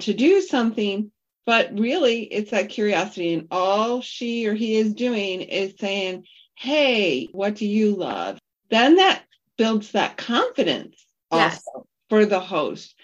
to 0.00 0.14
do 0.14 0.40
something. 0.40 1.10
But 1.44 1.78
really, 1.78 2.22
it's 2.22 2.50
that 2.50 2.70
curiosity, 2.70 3.34
and 3.34 3.46
all 3.50 4.00
she 4.00 4.48
or 4.48 4.54
he 4.54 4.76
is 4.76 4.94
doing 4.94 5.42
is 5.42 5.74
saying, 5.78 6.24
Hey, 6.56 7.28
what 7.30 7.54
do 7.56 7.66
you 7.66 7.94
love? 7.94 8.38
Then 8.68 8.96
that 8.96 9.22
builds 9.56 9.92
that 9.92 10.16
confidence 10.16 11.04
yes. 11.30 11.62
also 11.66 11.86
for 12.08 12.26
the 12.26 12.40
host. 12.40 12.94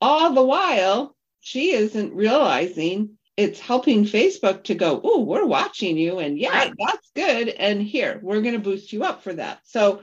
All 0.00 0.32
the 0.32 0.44
while, 0.44 1.14
she 1.40 1.72
isn't 1.72 2.14
realizing 2.14 3.18
it's 3.36 3.60
helping 3.60 4.04
Facebook 4.04 4.64
to 4.64 4.74
go, 4.74 5.00
oh, 5.04 5.20
we're 5.20 5.44
watching 5.44 5.96
you. 5.98 6.18
And 6.20 6.38
yeah, 6.38 6.50
right. 6.50 6.74
that's 6.78 7.10
good. 7.14 7.48
And 7.50 7.82
here, 7.82 8.18
we're 8.22 8.40
going 8.40 8.54
to 8.54 8.60
boost 8.60 8.92
you 8.92 9.04
up 9.04 9.22
for 9.22 9.34
that. 9.34 9.60
So 9.64 10.02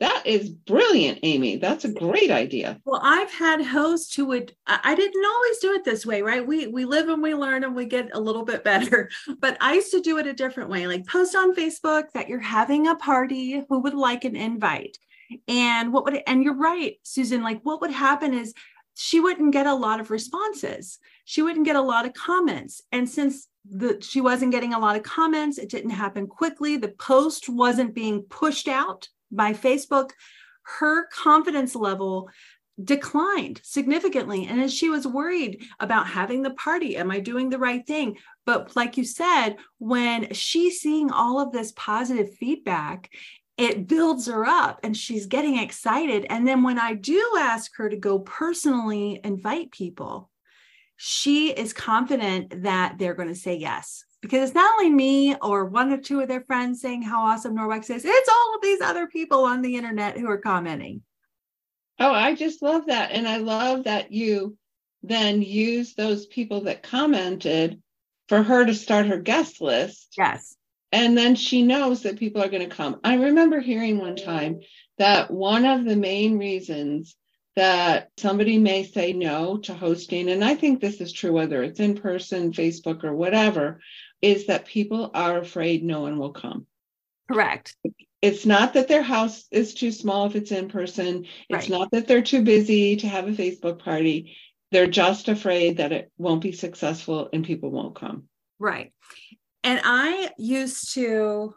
that 0.00 0.26
is 0.26 0.50
brilliant, 0.50 1.20
Amy. 1.22 1.56
That's 1.56 1.84
a 1.84 1.92
great 1.92 2.30
idea. 2.30 2.80
Well, 2.84 3.00
I've 3.02 3.30
had 3.32 3.64
hosts 3.64 4.14
who 4.14 4.26
would 4.26 4.54
I 4.66 4.94
didn't 4.94 5.24
always 5.24 5.58
do 5.58 5.72
it 5.72 5.84
this 5.84 6.04
way, 6.04 6.20
right? 6.20 6.46
We 6.46 6.66
we 6.66 6.84
live 6.84 7.08
and 7.08 7.22
we 7.22 7.34
learn 7.34 7.64
and 7.64 7.76
we 7.76 7.86
get 7.86 8.10
a 8.12 8.20
little 8.20 8.44
bit 8.44 8.64
better. 8.64 9.10
But 9.40 9.56
I 9.60 9.74
used 9.74 9.92
to 9.92 10.00
do 10.00 10.18
it 10.18 10.26
a 10.26 10.32
different 10.32 10.68
way. 10.70 10.86
Like 10.86 11.06
post 11.06 11.36
on 11.36 11.54
Facebook 11.54 12.10
that 12.12 12.28
you're 12.28 12.40
having 12.40 12.88
a 12.88 12.96
party, 12.96 13.62
who 13.68 13.80
would 13.80 13.94
like 13.94 14.24
an 14.24 14.36
invite? 14.36 14.98
And 15.48 15.92
what 15.92 16.04
would 16.04 16.22
and 16.26 16.42
you're 16.42 16.56
right, 16.56 16.96
Susan, 17.02 17.42
like 17.42 17.60
what 17.62 17.80
would 17.80 17.90
happen 17.92 18.34
is 18.34 18.52
she 18.94 19.20
wouldn't 19.20 19.52
get 19.52 19.66
a 19.66 19.74
lot 19.74 20.00
of 20.00 20.10
responses. 20.10 20.98
She 21.24 21.42
wouldn't 21.42 21.66
get 21.66 21.76
a 21.76 21.82
lot 21.82 22.06
of 22.06 22.14
comments. 22.14 22.82
And 22.92 23.08
since 23.08 23.48
the, 23.68 23.98
she 24.00 24.20
wasn't 24.20 24.52
getting 24.52 24.74
a 24.74 24.78
lot 24.78 24.96
of 24.96 25.02
comments, 25.02 25.58
it 25.58 25.70
didn't 25.70 25.90
happen 25.90 26.26
quickly. 26.26 26.76
The 26.76 26.88
post 26.88 27.48
wasn't 27.48 27.94
being 27.94 28.22
pushed 28.22 28.68
out 28.68 29.08
by 29.30 29.52
Facebook. 29.52 30.10
Her 30.62 31.06
confidence 31.08 31.74
level 31.74 32.28
declined 32.82 33.60
significantly. 33.62 34.46
And 34.46 34.60
as 34.60 34.74
she 34.74 34.88
was 34.88 35.06
worried 35.06 35.62
about 35.80 36.08
having 36.08 36.42
the 36.42 36.50
party, 36.50 36.96
am 36.96 37.10
I 37.10 37.20
doing 37.20 37.48
the 37.48 37.58
right 37.58 37.86
thing? 37.86 38.18
But 38.44 38.74
like 38.74 38.96
you 38.96 39.04
said, 39.04 39.56
when 39.78 40.32
she's 40.32 40.80
seeing 40.80 41.10
all 41.10 41.40
of 41.40 41.52
this 41.52 41.72
positive 41.76 42.34
feedback 42.34 43.10
it 43.56 43.86
builds 43.86 44.26
her 44.26 44.44
up 44.44 44.80
and 44.82 44.96
she's 44.96 45.26
getting 45.26 45.58
excited. 45.58 46.26
And 46.28 46.46
then 46.46 46.62
when 46.62 46.78
I 46.78 46.94
do 46.94 47.36
ask 47.38 47.76
her 47.76 47.88
to 47.88 47.96
go 47.96 48.18
personally 48.18 49.20
invite 49.22 49.70
people, 49.70 50.30
she 50.96 51.50
is 51.50 51.72
confident 51.72 52.62
that 52.62 52.96
they're 52.98 53.14
going 53.14 53.28
to 53.28 53.34
say 53.34 53.56
yes. 53.56 54.04
Because 54.20 54.48
it's 54.48 54.54
not 54.54 54.72
only 54.74 54.90
me 54.90 55.36
or 55.36 55.66
one 55.66 55.92
or 55.92 55.98
two 55.98 56.20
of 56.20 56.28
their 56.28 56.40
friends 56.40 56.80
saying 56.80 57.02
how 57.02 57.24
awesome 57.24 57.54
Norwex 57.54 57.94
is, 57.94 58.04
it's 58.04 58.28
all 58.28 58.54
of 58.54 58.62
these 58.62 58.80
other 58.80 59.06
people 59.06 59.44
on 59.44 59.60
the 59.60 59.76
internet 59.76 60.16
who 60.16 60.28
are 60.28 60.38
commenting. 60.38 61.02
Oh, 61.98 62.12
I 62.12 62.34
just 62.34 62.62
love 62.62 62.86
that. 62.86 63.12
And 63.12 63.28
I 63.28 63.36
love 63.36 63.84
that 63.84 64.12
you 64.12 64.56
then 65.02 65.42
use 65.42 65.94
those 65.94 66.26
people 66.26 66.62
that 66.62 66.82
commented 66.82 67.82
for 68.28 68.42
her 68.42 68.64
to 68.64 68.74
start 68.74 69.06
her 69.06 69.18
guest 69.18 69.60
list. 69.60 70.14
Yes 70.16 70.56
and 70.94 71.18
then 71.18 71.34
she 71.34 71.62
knows 71.62 72.04
that 72.04 72.20
people 72.20 72.40
are 72.40 72.48
going 72.48 72.68
to 72.68 72.74
come. 72.74 73.00
I 73.02 73.16
remember 73.16 73.58
hearing 73.58 73.98
one 73.98 74.14
time 74.14 74.60
that 74.96 75.28
one 75.28 75.64
of 75.64 75.84
the 75.84 75.96
main 75.96 76.38
reasons 76.38 77.16
that 77.56 78.10
somebody 78.16 78.58
may 78.58 78.84
say 78.84 79.12
no 79.12 79.58
to 79.58 79.74
hosting, 79.74 80.28
and 80.28 80.44
I 80.44 80.54
think 80.54 80.80
this 80.80 81.00
is 81.00 81.12
true 81.12 81.32
whether 81.32 81.62
it's 81.62 81.80
in 81.80 81.94
person, 81.96 82.52
Facebook, 82.52 83.04
or 83.04 83.14
whatever, 83.14 83.80
is 84.20 84.46
that 84.46 84.64
people 84.66 85.10
are 85.14 85.38
afraid 85.38 85.84
no 85.84 86.00
one 86.02 86.18
will 86.18 86.32
come. 86.32 86.66
Correct. 87.30 87.76
It's 88.20 88.46
not 88.46 88.74
that 88.74 88.88
their 88.88 89.02
house 89.02 89.44
is 89.50 89.74
too 89.74 89.92
small 89.92 90.26
if 90.26 90.34
it's 90.34 90.52
in 90.52 90.68
person. 90.68 91.26
It's 91.48 91.68
Right. 91.68 91.70
not 91.70 91.90
that 91.92 92.06
they're 92.08 92.22
too 92.22 92.42
busy 92.42 92.96
to 92.96 93.08
have 93.08 93.28
a 93.28 93.32
Facebook 93.32 93.78
party. 93.78 94.36
They're 94.70 94.86
just 94.86 95.28
afraid 95.28 95.76
that 95.76 95.92
it 95.92 96.10
won't 96.18 96.40
be 96.42 96.52
successful 96.52 97.28
and 97.32 97.44
people 97.44 97.70
won't 97.70 97.94
come. 97.94 98.28
Right. 98.58 98.92
And 99.62 99.80
I 99.84 100.30
used 100.38 100.94
to 100.94 101.54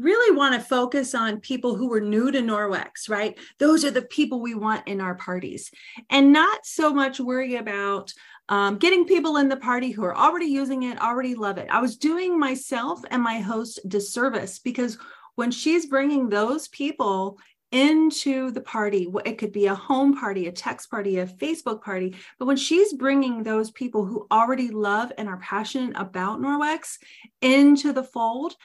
really 0.00 0.36
want 0.36 0.54
to 0.54 0.60
focus 0.60 1.14
on 1.14 1.40
people 1.40 1.76
who 1.76 1.88
were 1.88 2.00
new 2.00 2.30
to 2.30 2.40
Norwex, 2.40 3.08
right? 3.08 3.38
Those 3.58 3.84
are 3.84 3.90
the 3.90 4.02
people 4.02 4.40
we 4.40 4.54
want 4.54 4.88
in 4.88 5.00
our 5.00 5.14
parties, 5.14 5.70
and 6.08 6.32
not 6.32 6.64
so 6.64 6.92
much 6.92 7.20
worry 7.20 7.56
about 7.56 8.12
um, 8.48 8.78
getting 8.78 9.06
people 9.06 9.36
in 9.36 9.48
the 9.48 9.56
party 9.56 9.92
who 9.92 10.04
are 10.04 10.16
already 10.16 10.46
using 10.46 10.82
it, 10.82 11.00
already 11.00 11.36
love 11.36 11.56
it. 11.56 11.68
I 11.70 11.80
was 11.80 11.96
doing 11.96 12.38
myself 12.38 13.00
and 13.10 13.22
my 13.22 13.38
host 13.38 13.78
disservice 13.88 14.58
because 14.58 14.98
when 15.36 15.52
she's 15.52 15.86
bringing 15.86 16.28
those 16.28 16.66
people 16.68 17.38
into 17.70 18.50
the 18.50 18.60
party, 18.60 19.08
it 19.24 19.38
could 19.38 19.52
be 19.52 19.66
a 19.66 19.74
home 19.74 20.18
party, 20.18 20.48
a 20.48 20.52
text 20.52 20.90
party, 20.90 21.18
a 21.18 21.26
Facebook 21.26 21.80
party, 21.82 22.16
but 22.38 22.46
when 22.46 22.56
she's 22.56 22.92
bringing 22.92 23.44
those 23.44 23.70
people 23.70 24.04
who 24.04 24.26
already 24.32 24.70
love 24.70 25.12
and 25.16 25.28
are 25.28 25.38
passionate 25.38 25.92
about 25.94 26.40
Norwex 26.40 26.98
into 27.40 27.92
the 27.92 28.02
fold, 28.02 28.56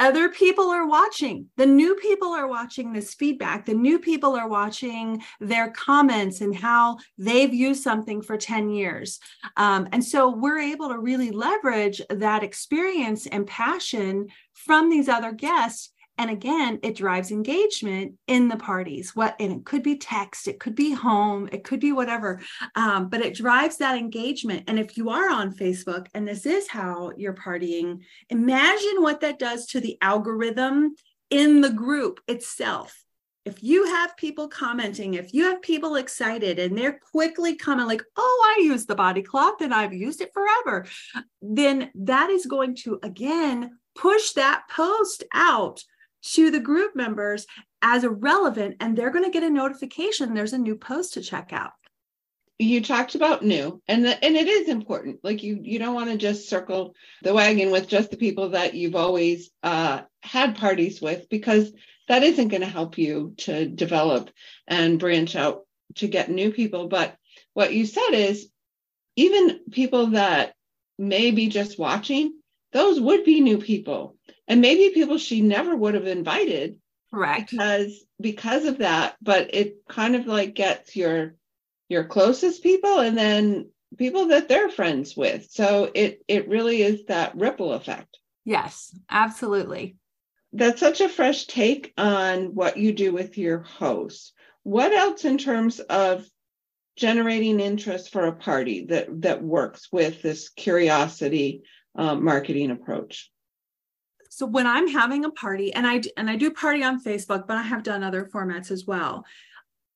other 0.00 0.30
people 0.30 0.70
are 0.70 0.86
watching. 0.86 1.46
The 1.58 1.66
new 1.66 1.94
people 1.96 2.28
are 2.28 2.48
watching 2.48 2.92
this 2.92 3.14
feedback. 3.14 3.66
The 3.66 3.74
new 3.74 3.98
people 3.98 4.34
are 4.34 4.48
watching 4.48 5.22
their 5.40 5.70
comments 5.70 6.40
and 6.40 6.56
how 6.56 6.96
they've 7.18 7.52
used 7.52 7.82
something 7.82 8.22
for 8.22 8.38
10 8.38 8.70
years. 8.70 9.20
Um, 9.58 9.88
and 9.92 10.02
so 10.02 10.30
we're 10.30 10.58
able 10.58 10.88
to 10.88 10.98
really 10.98 11.30
leverage 11.30 12.00
that 12.08 12.42
experience 12.42 13.26
and 13.26 13.46
passion 13.46 14.28
from 14.54 14.88
these 14.88 15.08
other 15.08 15.32
guests 15.32 15.90
and 16.20 16.30
again 16.30 16.78
it 16.82 16.94
drives 16.94 17.32
engagement 17.32 18.14
in 18.26 18.48
the 18.48 18.56
parties. 18.56 19.16
What 19.16 19.34
and 19.40 19.52
it 19.52 19.64
could 19.64 19.82
be 19.82 19.96
text 19.96 20.46
it 20.46 20.60
could 20.60 20.74
be 20.74 20.92
home 20.92 21.48
it 21.50 21.64
could 21.64 21.80
be 21.80 21.92
whatever 21.92 22.40
um, 22.76 23.08
but 23.08 23.22
it 23.22 23.34
drives 23.34 23.78
that 23.78 23.98
engagement. 23.98 24.64
And 24.68 24.78
if 24.78 24.96
you 24.96 25.08
are 25.08 25.30
on 25.30 25.54
facebook 25.54 26.06
and 26.14 26.28
this 26.28 26.44
is 26.44 26.68
how 26.68 27.12
you're 27.16 27.34
partying 27.34 28.00
imagine 28.28 29.02
what 29.02 29.20
that 29.22 29.38
does 29.38 29.66
to 29.68 29.80
the 29.80 29.96
algorithm 30.02 30.94
in 31.30 31.62
the 31.62 31.72
group 31.72 32.20
itself. 32.28 33.02
If 33.46 33.62
you 33.62 33.86
have 33.86 34.18
people 34.18 34.48
commenting, 34.48 35.14
if 35.14 35.32
you 35.32 35.44
have 35.44 35.62
people 35.62 35.96
excited 35.96 36.58
and 36.58 36.76
they're 36.76 37.00
quickly 37.10 37.56
coming 37.56 37.86
like, 37.86 38.02
oh, 38.16 38.54
I 38.58 38.62
use 38.62 38.84
the 38.84 38.94
body 38.94 39.22
cloth 39.22 39.62
and 39.62 39.72
I've 39.72 39.94
used 39.94 40.20
it 40.20 40.34
forever, 40.34 40.84
then 41.40 41.90
that 41.94 42.28
is 42.28 42.44
going 42.44 42.74
to 42.82 42.98
again 43.02 43.78
push 43.94 44.32
that 44.32 44.64
post 44.70 45.24
out 45.32 45.82
to 46.22 46.50
the 46.50 46.60
group 46.60 46.94
members 46.94 47.46
as 47.82 48.04
a 48.04 48.10
relevant 48.10 48.76
and 48.80 48.96
they're 48.96 49.10
going 49.10 49.24
to 49.24 49.30
get 49.30 49.42
a 49.42 49.50
notification 49.50 50.34
there's 50.34 50.52
a 50.52 50.58
new 50.58 50.76
post 50.76 51.14
to 51.14 51.20
check 51.22 51.52
out 51.52 51.72
You 52.58 52.82
talked 52.82 53.14
about 53.14 53.42
new, 53.42 53.80
and 53.88 54.04
the, 54.04 54.22
and 54.22 54.36
it 54.36 54.46
is 54.46 54.68
important. 54.68 55.20
Like 55.22 55.42
you 55.42 55.60
you 55.62 55.78
don't 55.78 55.94
want 55.94 56.10
to 56.10 56.18
just 56.18 56.50
circle 56.50 56.94
the 57.22 57.32
wagon 57.32 57.70
with 57.70 57.88
just 57.88 58.10
the 58.10 58.18
people 58.18 58.50
that 58.50 58.74
you've 58.74 58.96
always 58.96 59.50
uh, 59.62 60.02
had 60.22 60.58
parties 60.58 61.00
with 61.00 61.26
because 61.30 61.72
that 62.08 62.22
isn't 62.22 62.48
going 62.48 62.60
to 62.60 62.66
help 62.66 62.98
you 62.98 63.32
to 63.38 63.66
develop 63.66 64.28
and 64.66 64.98
branch 64.98 65.36
out 65.36 65.64
to 65.94 66.06
get 66.06 66.28
new 66.28 66.52
people. 66.52 66.88
But 66.88 67.16
what 67.54 67.72
you 67.72 67.86
said 67.86 68.12
is 68.12 68.50
even 69.16 69.60
people 69.70 70.08
that 70.08 70.54
may 70.98 71.30
be 71.30 71.48
just 71.48 71.78
watching, 71.78 72.34
those 72.72 73.00
would 73.00 73.24
be 73.24 73.40
new 73.40 73.58
people. 73.58 74.16
And 74.50 74.60
maybe 74.60 74.92
people 74.94 75.16
she 75.18 75.40
never 75.40 75.74
would 75.74 75.94
have 75.94 76.06
invited 76.06 76.78
correct 77.14 77.50
because 77.50 78.04
because 78.20 78.66
of 78.66 78.78
that, 78.78 79.16
but 79.22 79.54
it 79.54 79.76
kind 79.88 80.16
of 80.16 80.26
like 80.26 80.54
gets 80.54 80.96
your 80.96 81.36
your 81.88 82.04
closest 82.04 82.62
people 82.62 83.00
and 83.00 83.16
then 83.16 83.70
people 83.96 84.28
that 84.28 84.48
they're 84.48 84.70
friends 84.70 85.16
with. 85.16 85.50
So 85.50 85.90
it 85.94 86.22
it 86.28 86.48
really 86.48 86.82
is 86.82 87.06
that 87.06 87.36
ripple 87.36 87.72
effect. 87.72 88.18
yes 88.44 88.94
absolutely 89.10 89.96
That's 90.52 90.80
such 90.80 91.00
a 91.00 91.08
fresh 91.08 91.46
take 91.46 91.92
on 91.96 92.54
what 92.54 92.76
you 92.76 92.92
do 92.92 93.12
with 93.12 93.38
your 93.38 93.60
host. 93.60 94.32
What 94.62 94.92
else 94.92 95.24
in 95.24 95.38
terms 95.38 95.80
of 95.80 96.26
generating 96.96 97.60
interest 97.60 98.12
for 98.12 98.26
a 98.26 98.34
party 98.36 98.86
that 98.86 99.22
that 99.22 99.42
works 99.42 99.88
with 99.92 100.22
this 100.22 100.48
curiosity 100.50 101.62
um, 101.96 102.24
marketing 102.24 102.70
approach? 102.70 103.30
So 104.30 104.46
when 104.46 104.66
i'm 104.66 104.88
having 104.88 105.26
a 105.26 105.30
party 105.30 105.74
and 105.74 105.86
i 105.86 106.00
and 106.16 106.30
i 106.30 106.36
do 106.36 106.50
party 106.50 106.82
on 106.82 107.02
facebook 107.02 107.46
but 107.46 107.58
i 107.58 107.62
have 107.62 107.82
done 107.82 108.02
other 108.02 108.24
formats 108.24 108.70
as 108.70 108.86
well. 108.86 109.24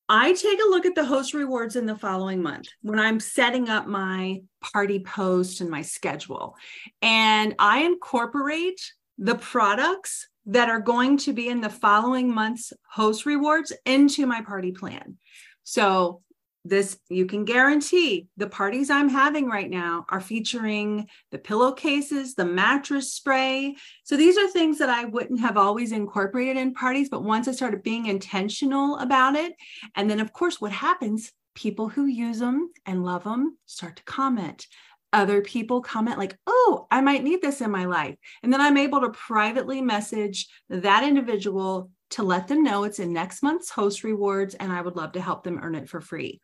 I 0.06 0.34
take 0.34 0.58
a 0.60 0.68
look 0.68 0.84
at 0.84 0.94
the 0.94 1.06
host 1.06 1.32
rewards 1.32 1.76
in 1.76 1.86
the 1.86 1.96
following 1.96 2.42
month 2.42 2.68
when 2.82 2.98
i'm 2.98 3.18
setting 3.18 3.70
up 3.70 3.86
my 3.86 4.42
party 4.60 5.00
post 5.00 5.62
and 5.62 5.70
my 5.70 5.80
schedule. 5.80 6.56
And 7.00 7.54
i 7.58 7.84
incorporate 7.84 8.92
the 9.16 9.36
products 9.36 10.28
that 10.46 10.68
are 10.68 10.80
going 10.80 11.16
to 11.18 11.32
be 11.32 11.48
in 11.48 11.60
the 11.60 11.70
following 11.70 12.32
month's 12.32 12.72
host 12.90 13.24
rewards 13.24 13.72
into 13.86 14.26
my 14.26 14.42
party 14.42 14.72
plan. 14.72 15.16
So 15.62 16.20
this 16.64 16.98
you 17.08 17.26
can 17.26 17.44
guarantee 17.44 18.26
the 18.36 18.46
parties 18.46 18.88
i'm 18.88 19.08
having 19.08 19.48
right 19.48 19.70
now 19.70 20.06
are 20.08 20.20
featuring 20.20 21.06
the 21.30 21.38
pillowcases 21.38 22.34
the 22.34 22.44
mattress 22.44 23.12
spray 23.12 23.74
so 24.04 24.16
these 24.16 24.36
are 24.36 24.48
things 24.48 24.78
that 24.78 24.90
I 24.90 25.06
wouldn't 25.06 25.40
have 25.40 25.56
always 25.56 25.92
incorporated 25.92 26.56
in 26.56 26.74
parties, 26.74 27.08
but 27.08 27.24
once 27.24 27.48
I 27.48 27.52
started 27.52 27.82
being 27.82 28.06
intentional 28.06 28.98
about 28.98 29.34
it, 29.34 29.54
and 29.94 30.10
then 30.10 30.20
of 30.20 30.32
course, 30.32 30.60
what 30.60 30.72
happens? 30.72 31.32
People 31.54 31.88
who 31.88 32.06
use 32.06 32.38
them 32.38 32.70
and 32.84 33.04
love 33.04 33.24
them 33.24 33.56
start 33.66 33.96
to 33.96 34.04
comment. 34.04 34.66
Other 35.12 35.42
people 35.42 35.80
comment 35.80 36.18
like, 36.18 36.36
"Oh, 36.46 36.86
I 36.90 37.00
might 37.00 37.22
need 37.22 37.40
this 37.40 37.60
in 37.60 37.70
my 37.70 37.84
life," 37.86 38.16
and 38.42 38.52
then 38.52 38.60
I'm 38.60 38.76
able 38.76 39.00
to 39.00 39.10
privately 39.10 39.80
message 39.80 40.48
that 40.68 41.04
individual 41.04 41.90
to 42.10 42.22
let 42.22 42.48
them 42.48 42.62
know 42.62 42.84
it's 42.84 42.98
in 42.98 43.12
next 43.12 43.42
month's 43.42 43.70
host 43.70 44.04
rewards, 44.04 44.54
and 44.54 44.72
I 44.72 44.82
would 44.82 44.96
love 44.96 45.12
to 45.12 45.20
help 45.20 45.44
them 45.44 45.60
earn 45.62 45.74
it 45.74 45.88
for 45.88 46.00
free. 46.00 46.40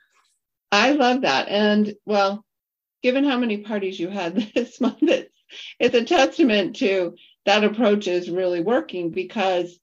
I 0.73 0.93
love 0.93 1.23
that. 1.23 1.49
And 1.49 1.95
well, 2.05 2.45
given 3.03 3.25
how 3.25 3.39
many 3.39 3.59
parties 3.59 3.99
you 3.99 4.09
had 4.09 4.37
this 4.55 4.81
month, 4.81 5.03
it's, 5.03 5.35
it's 5.79 5.95
a 5.95 6.05
testament 6.05 6.77
to 6.77 7.15
that 7.47 7.65
approach 7.65 8.07
is 8.07 8.31
really 8.31 8.61
working 8.61 9.11
because, 9.11 9.79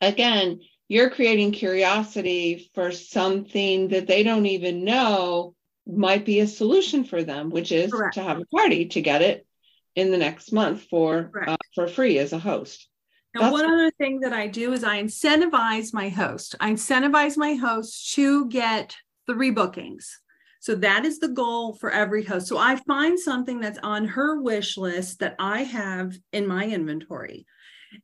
again, 0.00 0.60
you're 0.88 1.10
creating 1.10 1.52
curiosity 1.52 2.70
for 2.74 2.92
something 2.92 3.88
that 3.88 4.06
they 4.06 4.22
don't 4.22 4.46
even 4.46 4.84
know 4.84 5.54
might 5.86 6.24
be 6.24 6.40
a 6.40 6.46
solution 6.46 7.04
for 7.04 7.22
them, 7.22 7.50
which 7.50 7.72
is 7.72 7.90
Correct. 7.90 8.14
to 8.14 8.22
have 8.22 8.38
a 8.38 8.46
party 8.46 8.86
to 8.86 9.00
get 9.00 9.22
it 9.22 9.46
in 9.94 10.10
the 10.10 10.18
next 10.18 10.52
month 10.52 10.82
for 10.90 11.30
uh, 11.46 11.56
for 11.74 11.88
free 11.88 12.18
as 12.18 12.32
a 12.32 12.38
host. 12.38 12.88
Now, 13.34 13.40
That's- 13.40 13.52
one 13.52 13.70
other 13.70 13.90
thing 13.92 14.20
that 14.20 14.32
I 14.32 14.46
do 14.46 14.72
is 14.72 14.84
I 14.84 15.02
incentivize 15.02 15.92
my 15.92 16.08
host. 16.08 16.54
I 16.60 16.70
incentivize 16.72 17.36
my 17.36 17.54
host 17.54 18.14
to 18.14 18.48
get 18.48 18.96
three 19.28 19.50
bookings. 19.50 20.18
So 20.60 20.74
that 20.76 21.04
is 21.04 21.18
the 21.18 21.28
goal 21.28 21.74
for 21.74 21.90
every 21.90 22.24
host. 22.24 22.48
So 22.48 22.58
I 22.58 22.76
find 22.76 23.18
something 23.18 23.60
that's 23.60 23.78
on 23.82 24.06
her 24.06 24.40
wish 24.40 24.76
list 24.76 25.20
that 25.20 25.36
I 25.38 25.62
have 25.62 26.16
in 26.32 26.46
my 26.46 26.66
inventory. 26.66 27.46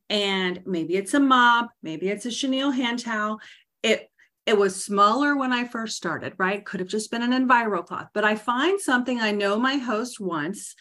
And 0.09 0.61
maybe 0.65 0.95
it's 0.95 1.13
a 1.13 1.19
mop, 1.19 1.69
maybe 1.83 2.09
it's 2.09 2.25
a 2.25 2.31
chenille 2.31 2.71
hand 2.71 2.99
towel. 2.99 3.39
It 3.83 4.09
it 4.45 4.57
was 4.57 4.83
smaller 4.83 5.35
when 5.35 5.51
I 5.51 5.65
first 5.65 5.97
started, 5.97 6.33
right? 6.37 6.63
Could 6.63 6.79
have 6.79 6.89
just 6.89 7.09
been 7.09 7.23
an 7.23 7.31
enviro 7.31 7.83
cloth, 7.83 8.09
but 8.13 8.23
I 8.23 8.35
find 8.35 8.79
something 8.79 9.19
I 9.19 9.31
know 9.31 9.59
my 9.59 9.77
host 9.77 10.19
wants 10.19 10.75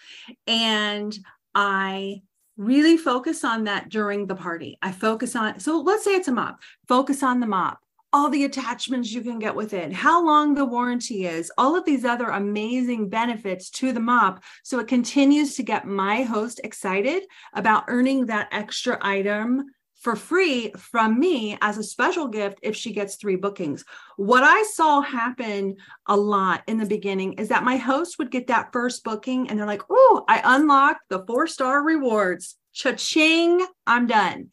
and 0.47 1.17
I 1.55 2.21
really 2.59 2.99
focus 2.99 3.43
on 3.43 3.65
that 3.65 3.89
during 3.89 4.27
the 4.27 4.35
party. 4.35 4.79
I 4.83 4.93
focus 4.93 5.35
on, 5.35 5.61
so 5.61 5.81
let's 5.81 6.05
say 6.05 6.15
it's 6.15 6.29
a 6.29 6.33
mop, 6.33 6.61
focus 6.89 7.23
on 7.23 7.41
the 7.41 7.47
mop, 7.47 7.79
all 8.15 8.31
the 8.31 8.45
attachments 8.45 9.13
you 9.13 9.23
can 9.23 9.41
get 9.41 9.57
with 9.57 9.75
it, 9.75 9.93
how 9.93 10.25
long 10.25 10.55
the 10.55 10.65
warranty 10.65 11.27
is, 11.27 11.51
all 11.59 11.75
of 11.75 11.85
these 11.85 12.05
other 12.05 12.29
amazing 12.29 13.09
benefits 13.09 13.69
to 13.69 13.93
the 13.93 13.99
mop. 13.99 14.45
So 14.63 14.79
it 14.79 14.87
continues 14.87 15.57
to 15.57 15.65
get 15.65 15.85
my 15.85 16.23
host 16.23 16.61
excited 16.63 17.25
about 17.55 17.87
earning 17.89 18.27
that 18.27 18.51
extra 18.53 18.99
item 19.03 19.65
for 20.01 20.15
free 20.15 20.71
from 20.79 21.19
me 21.19 21.59
as 21.61 21.77
a 21.77 21.83
special 21.83 22.29
gift 22.29 22.61
if 22.63 22.77
she 22.77 22.93
gets 22.93 23.17
three 23.17 23.35
bookings. 23.35 23.85
What 24.17 24.45
I 24.45 24.63
saw 24.63 25.01
happen 25.01 25.75
a 26.07 26.17
lot 26.17 26.63
in 26.69 26.79
the 26.79 26.87
beginning 26.87 27.33
is 27.33 27.49
that 27.49 27.65
my 27.65 27.79
host 27.79 28.21
would 28.21 28.31
get 28.31 28.47
that 28.47 28.73
first 28.73 29.03
booking 29.03 29.51
and 29.51 29.59
they're 29.59 29.67
like, 29.67 29.83
oh, 29.91 30.25
I 30.29 30.41
unlocked 30.45 31.09
the 31.09 31.25
four 31.27 31.49
star 31.49 31.83
rewards. 31.83 32.55
Cha-ching, 32.75 33.67
I'm 33.89 34.07
done. 34.07 34.51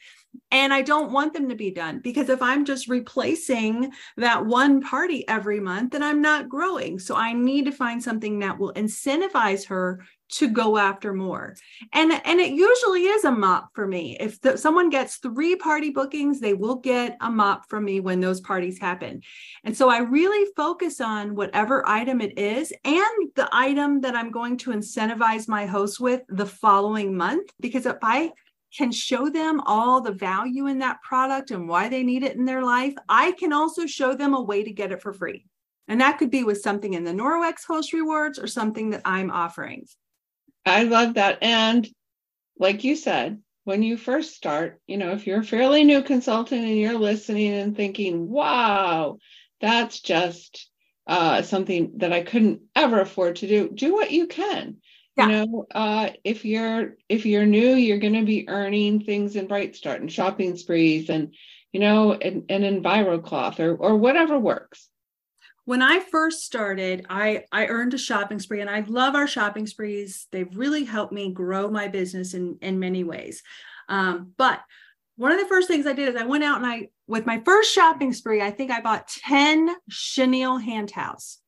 And 0.52 0.74
I 0.74 0.82
don't 0.82 1.12
want 1.12 1.34
them 1.34 1.50
to 1.50 1.56
be 1.56 1.72
done 1.72 2.00
because 2.00 2.30
if 2.30 2.42
I'm 2.42 2.66
just 2.66 2.90
replacing 2.90 3.92
that 4.18 4.46
one 4.46 4.82
party 4.82 5.28
every 5.28 5.60
month, 5.60 5.92
then 5.92 6.04
I'm 6.04 6.22
not 6.22 6.50
growing. 6.50 7.00
So 7.00 7.16
I 7.16 7.34
need 7.34 7.66
to 7.66 7.72
find 7.72 8.04
something 8.04 8.40
that 8.40 8.60
will 8.60 8.74
incentivize 8.74 9.66
her 9.68 10.02
to 10.32 10.50
go 10.50 10.78
after 10.78 11.14
more. 11.14 11.56
And 11.94 12.12
and 12.26 12.40
it 12.40 12.52
usually 12.52 13.04
is 13.04 13.26
a 13.26 13.32
mop 13.32 13.70
for 13.74 13.86
me. 13.88 14.18
If 14.20 14.40
the, 14.42 14.58
someone 14.58 14.90
gets 14.90 15.18
3 15.18 15.56
party 15.58 15.90
bookings, 15.90 16.40
they 16.40 16.54
will 16.54 16.76
get 16.76 17.18
a 17.22 17.30
mop 17.30 17.68
from 17.70 17.86
me 17.86 18.00
when 18.00 18.20
those 18.20 18.40
parties 18.42 18.80
happen. 18.80 19.22
And 19.64 19.76
so 19.76 19.90
I 19.90 20.00
really 20.00 20.50
focus 20.56 21.02
on 21.02 21.36
whatever 21.36 21.88
item 21.88 22.22
it 22.22 22.38
is 22.38 22.74
and 22.86 23.30
the 23.36 23.50
item 23.52 24.02
that 24.02 24.16
I'm 24.16 24.32
going 24.32 24.58
to 24.60 24.72
incentivize 24.72 25.48
my 25.48 25.66
host 25.66 26.00
with 26.00 26.22
the 26.30 26.46
following 26.46 27.16
month 27.16 27.52
because 27.60 27.86
if 27.86 27.98
I 28.02 28.32
can 28.76 28.92
show 28.92 29.30
them 29.30 29.62
all 29.66 30.02
the 30.02 30.12
value 30.12 30.68
in 30.68 30.80
that 30.80 31.02
product 31.02 31.52
and 31.52 31.68
why 31.68 31.90
they 31.90 32.04
need 32.04 32.24
it 32.24 32.36
in 32.36 32.46
their 32.46 32.64
life, 32.64 32.94
I 33.10 33.34
can 33.34 33.54
also 33.54 33.86
show 33.86 34.14
them 34.16 34.34
a 34.34 34.42
way 34.42 34.64
to 34.64 34.72
get 34.72 34.92
it 34.92 35.02
for 35.02 35.14
free. 35.14 35.46
And 35.88 36.00
that 36.00 36.18
could 36.18 36.32
be 36.32 36.44
with 36.44 36.62
something 36.62 36.94
in 36.94 37.04
the 37.04 37.12
Norwex 37.12 37.66
host 37.68 37.92
rewards 37.92 38.40
or 38.40 38.48
something 38.48 38.92
that 38.92 39.02
I'm 39.04 39.30
offering. 39.30 39.86
I 40.66 40.84
love 40.84 41.16
that. 41.16 41.40
And 41.42 41.88
like 42.58 42.84
you 42.84 42.96
said, 42.96 43.42
when 43.64 43.84
you 43.84 43.98
first 43.98 44.36
start, 44.36 44.80
you 44.88 44.98
know, 44.98 45.12
if 45.12 45.28
you're 45.28 45.42
a 45.42 45.44
fairly 45.44 45.84
new 45.84 46.02
consultant 46.02 46.64
and 46.64 46.78
you're 46.78 46.98
listening 46.98 47.54
and 47.54 47.76
thinking, 47.76 48.30
wow, 48.30 49.18
that's 49.60 50.00
just 50.00 50.70
uh, 51.08 51.42
something 51.42 51.94
that 51.98 52.14
I 52.14 52.22
couldn't 52.22 52.62
ever 52.76 53.02
afford 53.02 53.38
to 53.38 53.48
do, 53.48 53.70
do 53.70 53.94
what 53.94 54.12
you 54.12 54.28
can. 54.28 54.78
Yeah. 55.18 55.28
You 55.28 55.46
know, 55.46 55.68
uh, 55.74 56.10
if 56.24 56.46
you're 56.46 56.96
if 57.10 57.26
you're 57.26 57.46
new, 57.46 57.74
you're 57.76 58.00
going 58.00 58.14
to 58.14 58.26
be 58.26 58.48
earning 58.48 59.02
things 59.02 59.36
in 59.36 59.48
Bright 59.48 59.76
Start 59.76 60.02
and 60.02 60.12
shopping 60.12 60.56
sprees 60.56 61.10
and 61.10 61.34
you 61.74 61.80
know, 61.80 62.14
and, 62.14 62.44
and 62.50 62.64
EnviroCloth 62.64 63.60
or 63.60 63.76
or 63.76 63.96
whatever 63.96 64.38
works 64.38 64.90
when 65.66 65.82
I 65.82 66.00
first 66.00 66.44
started, 66.44 67.06
I 67.10 67.46
I 67.52 67.68
earned 67.68 67.94
a 67.94 67.98
shopping 67.98 68.40
spree, 68.40 68.62
and 68.62 68.70
I 68.70 68.82
love 68.82 69.16
our 69.16 69.28
shopping 69.28 69.68
sprees. 69.68 70.28
They've 70.32 70.56
really 70.56 70.84
helped 70.84 71.14
me 71.14 71.32
grow 71.32 71.70
my 71.70 71.88
business 71.88 72.34
in 72.34 72.58
in 72.62 72.80
many 72.80 73.04
ways. 73.04 73.44
Um, 73.88 74.34
but 74.38 74.62
one 75.18 75.32
of 75.32 75.40
the 75.40 75.48
first 75.48 75.68
things 75.68 75.86
I 75.86 75.94
did 75.94 76.10
is 76.10 76.16
I 76.16 76.26
went 76.26 76.44
out 76.44 76.58
and 76.58 76.66
I, 76.66 76.90
with 77.08 77.26
my 77.26 77.42
first 77.46 77.74
shopping 77.74 78.14
spree, 78.14 78.42
I 78.42 78.50
think 78.50 78.72
I 78.72 78.82
bought 78.82 79.08
ten 79.08 79.76
chenille 79.90 80.58
hand 80.58 80.90
towels. 80.90 81.40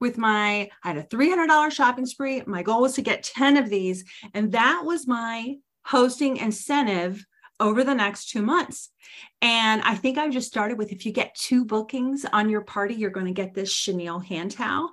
With 0.00 0.18
my, 0.18 0.70
I 0.84 0.88
had 0.88 0.96
a 0.96 1.02
three 1.02 1.28
hundred 1.28 1.48
dollar 1.48 1.70
shopping 1.70 2.06
spree. 2.06 2.42
My 2.46 2.62
goal 2.62 2.82
was 2.82 2.94
to 2.94 3.02
get 3.02 3.22
ten 3.22 3.56
of 3.56 3.68
these, 3.68 4.04
and 4.34 4.52
that 4.52 4.82
was 4.84 5.06
my 5.06 5.56
hosting 5.84 6.36
incentive 6.36 7.24
over 7.60 7.84
the 7.84 7.94
next 7.94 8.30
two 8.30 8.42
months. 8.42 8.90
And 9.40 9.82
I 9.82 9.94
think 9.94 10.18
I 10.18 10.28
just 10.28 10.48
started 10.48 10.78
with 10.78 10.92
if 10.92 11.06
you 11.06 11.12
get 11.12 11.34
two 11.34 11.64
bookings 11.64 12.24
on 12.32 12.50
your 12.50 12.60
party, 12.62 12.94
you're 12.94 13.10
going 13.10 13.26
to 13.26 13.32
get 13.32 13.54
this 13.54 13.72
chenille 13.72 14.18
hand 14.18 14.52
towel. 14.52 14.90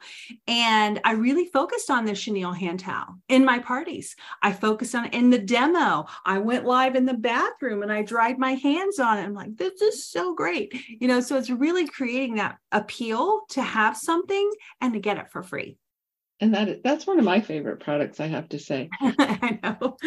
And 0.47 1.01
I 1.03 1.13
really 1.13 1.45
focused 1.45 1.89
on 1.89 2.05
this 2.05 2.19
chenille 2.19 2.53
hand 2.53 2.79
towel 2.79 3.17
in 3.27 3.43
my 3.43 3.59
parties. 3.59 4.15
I 4.41 4.51
focused 4.51 4.95
on 4.95 5.07
in 5.07 5.29
the 5.29 5.39
demo. 5.39 6.05
I 6.25 6.39
went 6.39 6.65
live 6.65 6.95
in 6.95 7.05
the 7.05 7.13
bathroom 7.13 7.81
and 7.81 7.91
I 7.91 8.03
dried 8.03 8.37
my 8.37 8.53
hands 8.53 8.99
on 8.99 9.17
it. 9.17 9.23
I'm 9.23 9.33
like, 9.33 9.57
this 9.57 9.81
is 9.81 10.05
so 10.05 10.35
great. 10.35 10.73
You 10.87 11.07
know, 11.07 11.21
so 11.21 11.37
it's 11.37 11.49
really 11.49 11.87
creating 11.87 12.35
that 12.35 12.57
appeal 12.71 13.41
to 13.49 13.61
have 13.61 13.97
something 13.97 14.51
and 14.81 14.93
to 14.93 14.99
get 14.99 15.17
it 15.17 15.29
for 15.31 15.43
free. 15.43 15.77
And 16.39 16.53
that 16.53 16.83
that's 16.83 17.07
one 17.07 17.17
of 17.17 17.25
my 17.25 17.39
favorite 17.39 17.79
products, 17.79 18.19
I 18.19 18.27
have 18.27 18.49
to 18.49 18.59
say. 18.59 18.89
I 19.01 19.59
know 19.63 19.97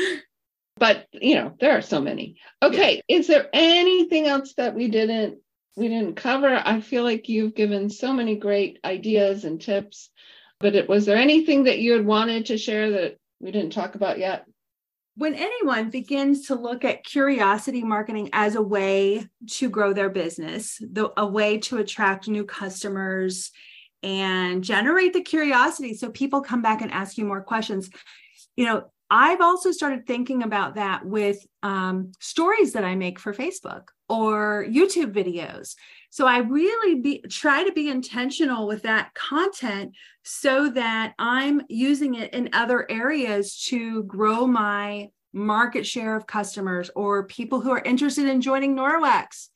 but 0.79 1.07
you 1.13 1.35
know 1.35 1.55
there 1.61 1.77
are 1.77 1.83
so 1.83 2.01
many. 2.01 2.37
Okay 2.63 3.03
yeah. 3.09 3.19
is 3.19 3.27
there 3.27 3.49
anything 3.53 4.27
else 4.27 4.55
that 4.55 4.75
we 4.75 4.89
didn't 4.89 5.39
we 5.77 5.89
didn't 5.89 6.17
cover? 6.17 6.61
I 6.65 6.81
feel 6.81 7.05
like 7.05 7.29
you've 7.29 7.55
given 7.55 7.91
so 7.91 8.13
many 8.13 8.37
great 8.37 8.79
ideas 8.85 9.45
and 9.45 9.61
tips 9.61 10.11
but 10.61 10.75
it, 10.75 10.89
was 10.89 11.07
there 11.07 11.17
anything 11.17 11.65
that 11.65 11.79
you 11.79 11.93
had 11.93 12.05
wanted 12.05 12.47
to 12.47 12.59
share 12.59 12.91
that 12.91 13.17
we 13.41 13.51
didn't 13.51 13.73
talk 13.73 13.95
about 13.95 14.19
yet? 14.19 14.45
When 15.15 15.35
anyone 15.35 15.91
begins 15.91 16.47
to 16.47 16.55
look 16.55 16.85
at 16.85 17.05
curiosity 17.05 17.83
marketing 17.83 18.31
as 18.33 18.55
a 18.55 18.63
way 18.63 19.29
to 19.49 19.69
grow 19.69 19.93
their 19.93 20.11
business 20.11 20.79
the, 20.81 21.13
a 21.17 21.27
way 21.27 21.59
to 21.59 21.79
attract 21.79 22.29
new 22.29 22.45
customers 22.45 23.51
and 24.03 24.63
generate 24.63 25.13
the 25.13 25.23
curiosity 25.23 25.95
so 25.95 26.09
people 26.11 26.41
come 26.41 26.63
back 26.63 26.83
and 26.83 26.93
ask 26.93 27.19
you 27.19 27.25
more 27.25 27.43
questions 27.43 27.91
you 28.55 28.65
know 28.65 28.85
I've 29.11 29.41
also 29.41 29.73
started 29.73 30.07
thinking 30.07 30.43
about 30.43 30.75
that 30.75 31.05
with 31.05 31.47
um, 31.63 32.13
stories 32.21 32.75
that 32.75 32.85
I 32.85 32.95
make 32.95 33.19
for 33.19 33.33
Facebook 33.33 33.89
or 34.09 34.67
YouTube 34.69 35.13
videos. 35.13 35.75
So 36.11 36.27
I 36.27 36.39
really 36.39 37.01
be, 37.01 37.21
try 37.31 37.65
to 37.65 37.73
be 37.73 37.89
intentional 37.89 38.67
with 38.67 38.83
that 38.83 39.15
content 39.15 39.95
so 40.25 40.71
that 40.71 41.15
I'm 41.19 41.63
using 41.69 42.15
it 42.15 42.35
in 42.35 42.51
other 42.53 42.91
areas 42.91 43.65
to 43.67 44.03
grow 44.05 44.47
my 44.47 45.09
market 45.33 45.87
share 45.87 46.17
of 46.17 46.27
customers 46.27 46.91
or 46.95 47.27
people 47.27 47.61
who 47.61 47.71
are 47.71 47.83
interested 47.83 48.27
in 48.27 48.41
joining 48.41 48.75
Norwex 48.75 49.49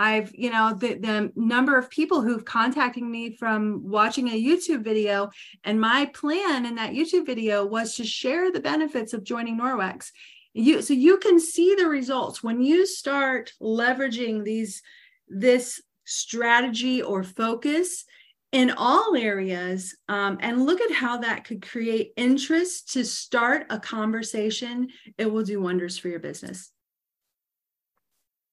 I've, 0.00 0.34
you 0.34 0.50
know, 0.50 0.72
the, 0.72 0.94
the 0.94 1.30
number 1.36 1.76
of 1.76 1.90
people 1.90 2.22
who've 2.22 2.44
contacted 2.44 3.02
me 3.02 3.36
from 3.36 3.82
watching 3.84 4.28
a 4.28 4.42
YouTube 4.42 4.82
video. 4.82 5.28
And 5.62 5.78
my 5.78 6.06
plan 6.14 6.64
in 6.64 6.76
that 6.76 6.92
YouTube 6.92 7.26
video 7.26 7.66
was 7.66 7.96
to 7.96 8.04
share 8.04 8.50
the 8.50 8.60
benefits 8.60 9.12
of 9.12 9.24
joining 9.24 9.60
Norwex. 9.60 10.10
You, 10.54 10.80
so 10.80 10.94
you 10.94 11.18
can 11.18 11.38
see 11.38 11.74
the 11.74 11.86
results 11.86 12.42
when 12.42 12.62
you 12.62 12.86
start 12.86 13.52
leveraging 13.60 14.42
these, 14.42 14.80
this 15.28 15.82
strategy 16.06 17.02
or 17.02 17.22
focus 17.22 18.06
in 18.52 18.70
all 18.70 19.14
areas 19.14 19.94
um, 20.08 20.38
and 20.40 20.64
look 20.64 20.80
at 20.80 20.92
how 20.92 21.18
that 21.18 21.44
could 21.44 21.60
create 21.60 22.12
interest 22.16 22.94
to 22.94 23.04
start 23.04 23.66
a 23.68 23.78
conversation. 23.78 24.88
It 25.18 25.30
will 25.30 25.44
do 25.44 25.60
wonders 25.60 25.98
for 25.98 26.08
your 26.08 26.20
business. 26.20 26.72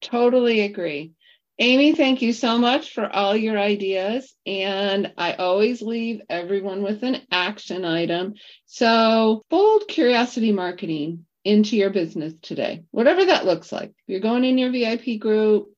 Totally 0.02 0.60
agree. 0.60 1.14
Amy, 1.60 1.94
thank 1.94 2.22
you 2.22 2.34
so 2.34 2.60
much 2.60 2.94
for 2.94 3.12
all 3.12 3.36
your 3.36 3.58
ideas. 3.58 4.32
And 4.46 5.12
I 5.18 5.34
always 5.34 5.82
leave 5.82 6.22
everyone 6.30 6.84
with 6.84 7.02
an 7.02 7.22
action 7.32 7.84
item. 7.84 8.36
So, 8.68 9.44
fold 9.50 9.88
curiosity 9.88 10.52
marketing 10.52 11.26
into 11.44 11.76
your 11.76 11.90
business 11.90 12.34
today, 12.44 12.84
whatever 12.92 13.26
that 13.26 13.46
looks 13.46 13.72
like. 13.72 13.90
If 13.90 13.96
you're 14.06 14.20
going 14.20 14.44
in 14.44 14.60
your 14.60 14.72
VIP 14.72 15.20
group 15.20 15.70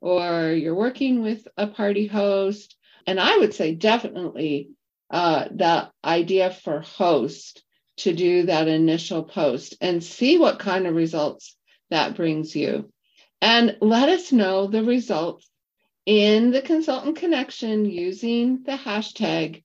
or 0.00 0.52
you're 0.52 0.74
working 0.74 1.20
with 1.20 1.46
a 1.58 1.66
party 1.66 2.06
host, 2.06 2.74
and 3.06 3.20
I 3.20 3.36
would 3.36 3.52
say 3.52 3.74
definitely 3.74 4.70
uh, 5.10 5.48
the 5.50 5.90
idea 6.02 6.50
for 6.50 6.80
host 6.80 7.62
to 7.98 8.14
do 8.14 8.44
that 8.44 8.68
initial 8.68 9.22
post 9.22 9.76
and 9.82 10.02
see 10.02 10.38
what 10.38 10.60
kind 10.60 10.86
of 10.86 10.94
results 10.94 11.56
that 11.90 12.16
brings 12.16 12.56
you 12.56 12.90
and 13.40 13.76
let 13.80 14.08
us 14.08 14.32
know 14.32 14.66
the 14.66 14.82
results 14.82 15.48
in 16.04 16.50
the 16.50 16.62
consultant 16.62 17.16
connection 17.16 17.84
using 17.84 18.62
the 18.62 18.72
hashtag 18.72 19.64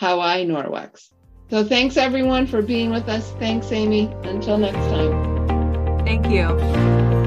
HowINorwex. 0.00 1.08
So 1.50 1.64
thanks 1.64 1.96
everyone 1.96 2.46
for 2.46 2.62
being 2.62 2.90
with 2.90 3.08
us. 3.08 3.30
Thanks, 3.38 3.72
Amy. 3.72 4.12
Until 4.22 4.58
next 4.58 4.76
time. 4.76 6.04
Thank 6.04 6.28
you. 6.28 7.17